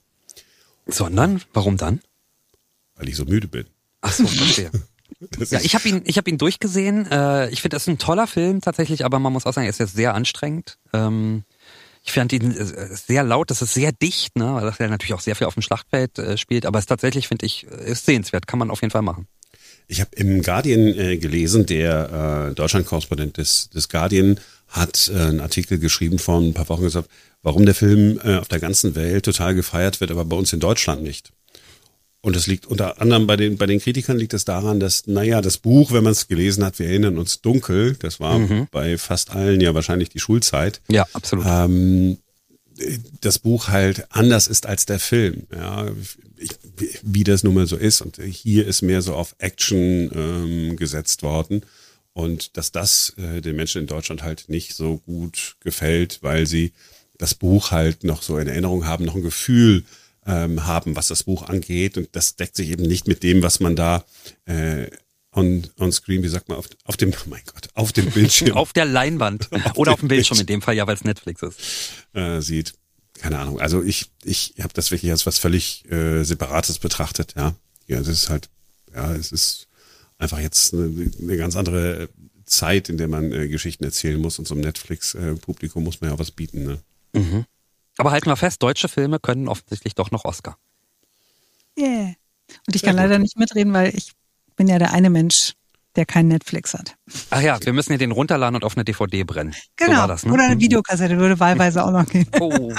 Sondern, 0.87 1.40
warum 1.54 1.78
dann? 1.78 2.00
Weil 2.96 3.09
ich 3.09 3.16
so 3.16 3.24
müde 3.24 3.48
bin. 3.48 3.66
Ach 4.02 4.12
so, 4.12 4.26
verstehe. 4.26 4.70
ja, 5.51 5.61
ich 5.61 5.75
habe 5.75 5.88
ihn, 5.88 6.03
ich 6.05 6.17
habe 6.17 6.31
ihn 6.31 6.38
durchgesehen. 6.38 7.11
Äh, 7.11 7.51
ich 7.51 7.62
finde, 7.62 7.77
das 7.77 7.85
ist 7.85 7.88
ein 7.88 7.99
toller 7.99 8.27
Film 8.27 8.61
tatsächlich, 8.61 9.05
aber 9.05 9.19
man 9.19 9.33
muss 9.33 9.47
auch 9.47 9.53
sagen, 9.53 9.67
er 9.67 9.71
ist 9.71 9.81
jetzt 9.81 9.95
sehr 9.95 10.14
anstrengend. 10.14 10.79
Ähm, 10.93 11.45
ich 12.05 12.12
fand 12.12 12.33
ihn 12.33 12.53
äh, 12.53 12.64
sehr 12.95 13.23
laut, 13.23 13.51
das 13.51 13.62
ist 13.62 13.75
sehr 13.75 13.93
dicht, 13.93 14.37
ne, 14.37 14.55
weil 14.55 14.73
er 14.79 14.88
natürlich 14.88 15.14
auch 15.14 15.21
sehr 15.21 15.37
viel 15.37 15.47
auf 15.47 15.55
dem 15.55 15.62
Schlachtfeld 15.62 16.19
äh, 16.19 16.37
spielt. 16.37 16.67
Aber 16.67 16.79
es 16.79 16.87
tatsächlich 16.87 17.29
finde 17.29 17.47
ich 17.47 17.64
ist 17.64 18.07
sehenswert, 18.07 18.47
kann 18.47 18.59
man 18.59 18.71
auf 18.71 18.83
jeden 18.83 18.90
Fall 18.90 19.03
machen. 19.03 19.27
Ich 19.87 20.01
habe 20.01 20.11
im 20.17 20.43
Guardian 20.43 20.99
äh, 20.99 21.19
gelesen, 21.19 21.67
der 21.67 22.51
äh, 22.51 22.55
Deutschland-Korrespondent 22.55 23.37
des, 23.37 23.69
des 23.71 23.88
Guardian 23.88 24.40
hat 24.69 25.11
äh, 25.14 25.19
einen 25.19 25.40
Artikel 25.40 25.79
geschrieben 25.79 26.19
vor 26.19 26.40
ein 26.40 26.55
paar 26.55 26.69
Wochen 26.69 26.83
gesagt, 26.83 27.09
warum 27.43 27.67
der 27.67 27.75
Film 27.75 28.19
äh, 28.25 28.37
auf 28.37 28.49
der 28.49 28.61
ganzen 28.61 28.95
Welt 28.95 29.25
total 29.25 29.55
gefeiert 29.55 30.01
wird, 30.01 30.11
aber 30.11 30.25
bei 30.25 30.37
uns 30.37 30.53
in 30.53 30.61
Deutschland 30.61 31.03
nicht. 31.03 31.33
Und 32.25 32.37
es 32.37 32.47
liegt 32.47 32.65
unter 32.65 33.03
anderem 33.03 33.27
bei 33.27 33.37
den, 33.37 33.59
bei 33.59 33.67
den 33.67 33.81
Kritikern 33.81 34.17
liegt 34.17 34.33
es 34.33 34.47
daran, 34.47 34.81
dass, 34.81 35.07
naja, 35.07 35.43
das 35.43 35.59
Buch, 35.59 35.93
wenn 35.93 36.05
man 36.05 36.13
es 36.13 36.27
gelesen 36.27 36.65
hat, 36.65 36.79
wir 36.79 36.87
erinnern 36.87 37.19
uns 37.19 37.43
dunkel, 37.43 37.97
das 37.99 38.19
war 38.19 38.39
mhm. 38.39 38.67
bei 38.71 38.97
fast 38.97 39.33
allen 39.33 39.61
ja 39.61 39.75
wahrscheinlich 39.75 40.09
die 40.09 40.21
Schulzeit. 40.21 40.81
Ja, 40.89 41.07
absolut. 41.13 41.45
Ähm, 41.47 42.17
das 43.21 43.39
Buch 43.39 43.69
halt 43.69 44.07
anders 44.11 44.47
ist 44.47 44.65
als 44.65 44.87
der 44.87 45.01
Film, 45.01 45.43
ja, 45.55 45.91
ich, 46.39 46.53
wie 47.03 47.25
das 47.25 47.45
nun 47.45 47.57
mal 47.57 47.67
so 47.67 47.77
ist. 47.77 48.01
Und 48.01 48.17
hier 48.17 48.67
ist 48.67 48.81
mehr 48.81 49.03
so 49.03 49.15
auf 49.15 49.35
Action 49.37 50.11
ähm, 50.15 50.77
gesetzt 50.77 51.23
worden. 51.23 51.61
Und 52.15 52.57
dass 52.57 52.73
das 52.73 53.13
äh, 53.19 53.43
den 53.43 53.55
Menschen 53.55 53.83
in 53.83 53.87
Deutschland 53.87 54.23
halt 54.23 54.47
nicht 54.49 54.75
so 54.75 54.97
gut 54.97 55.57
gefällt, 55.61 56.21
weil 56.23 56.47
sie 56.47 56.73
das 57.19 57.35
Buch 57.35 57.71
halt 57.71 58.03
noch 58.03 58.23
so 58.23 58.39
in 58.39 58.49
Erinnerung 58.49 58.87
haben, 58.87 59.05
noch 59.05 59.15
ein 59.15 59.23
Gefühl 59.23 59.85
ähm, 60.27 60.67
haben, 60.67 60.97
was 60.97 61.09
das 61.09 61.25
Buch 61.25 61.43
angeht. 61.43 61.97
Und 61.97 62.09
das 62.13 62.37
deckt 62.37 62.57
sich 62.57 62.71
eben 62.71 62.83
nicht 62.83 63.07
mit 63.07 63.23
dem, 63.23 63.43
was 63.43 63.61
man 63.61 63.77
da 63.77 64.05
äh, 64.47 64.89
on, 65.33 65.67
on 65.79 65.93
screen, 65.93 66.23
wie 66.23 66.29
sagt 66.29 66.49
man, 66.49 66.59
auf, 66.59 66.69
auf 66.85 66.97
dem, 66.97 67.11
oh 67.13 67.29
mein 67.29 67.43
Gott, 67.47 67.69
auf 67.75 67.93
dem 67.93 68.11
Bildschirm. 68.11 68.53
auf 68.57 68.73
der 68.73 68.85
Leinwand. 68.85 69.53
auf 69.65 69.77
Oder 69.77 69.93
auf 69.93 70.01
dem 70.01 70.09
Bildschirm 70.09 70.41
in 70.41 70.47
dem 70.47 70.63
Fall, 70.63 70.75
ja, 70.75 70.87
weil 70.87 70.95
es 70.95 71.05
Netflix 71.05 71.43
ist. 71.43 71.59
Äh, 72.13 72.41
sieht. 72.41 72.75
Keine 73.15 73.39
Ahnung. 73.39 73.61
Also 73.61 73.83
ich, 73.83 74.11
ich 74.25 74.55
habe 74.61 74.73
das 74.75 74.91
wirklich 74.91 75.11
als 75.11 75.25
was 75.27 75.39
völlig 75.39 75.91
äh, 75.91 76.25
Separates 76.25 76.79
betrachtet, 76.79 77.35
ja. 77.37 77.55
Ja, 77.87 77.99
das 77.99 78.09
ist 78.09 78.31
halt, 78.31 78.49
ja, 78.95 79.15
es 79.15 79.31
ist 79.31 79.69
einfach 80.19 80.41
jetzt 80.41 80.73
eine, 80.73 81.11
eine 81.21 81.37
ganz 81.37 81.55
andere 81.55 82.09
Zeit, 82.45 82.89
in 82.89 82.97
der 82.97 83.09
man 83.09 83.33
äh, 83.33 83.49
Geschichten 83.49 83.85
erzählen 83.85 84.21
muss 84.21 84.39
und 84.39 84.49
so 84.49 84.55
einem 84.55 84.63
Netflix-Publikum 84.63 85.83
äh, 85.83 85.85
muss 85.85 86.01
man 86.01 86.11
ja 86.11 86.15
auch 86.15 86.19
was 86.19 86.31
bieten, 86.31 86.65
ne? 86.65 86.81
Mhm. 87.13 87.45
Aber 87.98 88.11
halten 88.11 88.26
wir 88.26 88.37
fest, 88.37 88.62
deutsche 88.62 88.88
Filme 88.88 89.18
können 89.18 89.48
offensichtlich 89.48 89.94
doch 89.94 90.11
noch 90.11 90.24
Oscar. 90.24 90.57
Yeah. 91.78 92.14
Und 92.66 92.76
ich 92.76 92.83
kann 92.83 92.96
leider 92.96 93.18
nicht 93.18 93.38
mitreden, 93.38 93.72
weil 93.72 93.94
ich 93.94 94.12
bin 94.57 94.68
ja 94.68 94.78
der 94.78 94.92
eine 94.92 95.11
Mensch, 95.11 95.54
der 95.96 96.07
kein 96.07 96.28
Netflix 96.28 96.74
hat. 96.74 96.96
Ach 97.30 97.40
ja, 97.40 97.59
wir 97.62 97.72
müssen 97.72 97.92
ja 97.92 97.98
den 97.98 98.11
runterladen 98.11 98.57
und 98.57 98.64
auf 98.64 98.76
eine 98.76 98.85
DVD 98.85 99.22
brennen. 99.22 99.54
Genau. 99.76 100.02
So 100.02 100.07
das, 100.09 100.26
ne? 100.26 100.33
Oder 100.33 100.44
eine 100.44 100.61
Videokassette 100.61 101.16
würde 101.18 101.38
wahlweise 101.38 101.85
auch 101.85 101.92
noch 101.92 102.07
gehen. 102.07 102.26
Oh. 102.40 102.72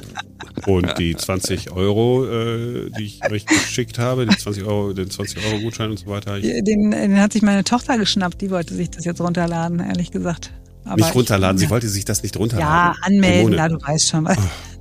Und 0.65 0.97
die 0.97 1.15
20 1.15 1.71
Euro, 1.71 2.25
äh, 2.25 2.89
die 2.97 3.05
ich 3.05 3.31
euch 3.31 3.45
geschickt 3.45 3.99
habe, 3.99 4.25
die 4.25 4.35
20 4.35 4.63
Euro, 4.63 4.93
den 4.93 5.09
20 5.09 5.45
Euro 5.45 5.59
Gutschein 5.61 5.91
und 5.91 5.97
so 5.97 6.07
weiter. 6.07 6.39
Den, 6.39 6.91
den 6.91 7.19
hat 7.21 7.33
sich 7.33 7.41
meine 7.41 7.63
Tochter 7.63 7.97
geschnappt, 7.97 8.41
die 8.41 8.51
wollte 8.51 8.73
sich 8.73 8.89
das 8.89 9.05
jetzt 9.05 9.21
runterladen, 9.21 9.79
ehrlich 9.79 10.11
gesagt. 10.11 10.51
Aber 10.83 10.97
nicht 10.97 11.15
runterladen, 11.15 11.57
ich, 11.57 11.63
sie 11.63 11.69
wollte 11.69 11.87
sich 11.87 12.05
das 12.05 12.21
nicht 12.21 12.37
runterladen. 12.37 12.69
Ja, 12.69 12.95
anmelden, 13.01 13.53
da 13.53 13.69
du 13.69 13.81
weißt 13.81 14.09
schon 14.09 14.25
was. 14.25 14.37
Oh. 14.37 14.74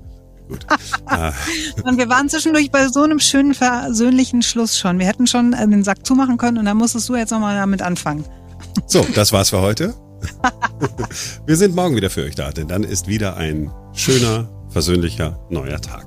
Gut. 0.49 0.67
Ah. 1.07 1.33
und 1.85 1.99
wir 1.99 2.09
waren 2.09 2.31
zwischendurch 2.31 2.71
bei 2.71 2.89
so 2.89 3.03
einem 3.03 3.19
schönen, 3.19 3.53
versöhnlichen 3.53 4.41
Schluss 4.41 4.79
schon. 4.79 4.99
Wir 4.99 5.07
hätten 5.07 5.27
schon 5.27 5.53
äh, 5.53 5.69
den 5.69 5.85
Sack 5.85 6.07
zumachen 6.07 6.39
können 6.39 6.57
und 6.57 6.65
dann 6.65 6.79
musstest 6.79 7.09
du 7.11 7.15
jetzt 7.15 7.31
nochmal 7.31 7.57
damit 7.57 7.83
anfangen. 7.83 8.25
So, 8.87 9.07
das 9.15 9.33
war's 9.33 9.51
für 9.51 9.61
heute. 9.61 9.95
wir 11.47 11.57
sind 11.57 11.77
morgen 11.77 11.95
wieder 11.95 12.11
für 12.11 12.25
euch 12.25 12.35
da, 12.35 12.51
denn 12.51 12.67
dann 12.67 12.83
ist 12.83 13.07
wieder 13.07 13.37
ein 13.37 13.71
schöner, 13.93 14.49
versöhnlicher 14.71 15.39
neuer 15.51 15.81
Tag. 15.81 16.07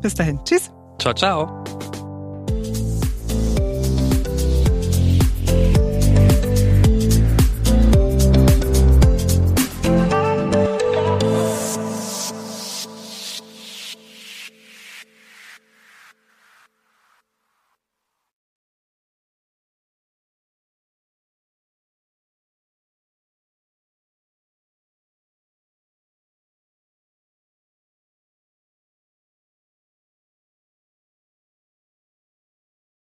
Bis 0.00 0.14
dahin. 0.14 0.40
Tschüss. 0.44 0.70
Ciao, 0.98 1.14
ciao. 1.14 1.64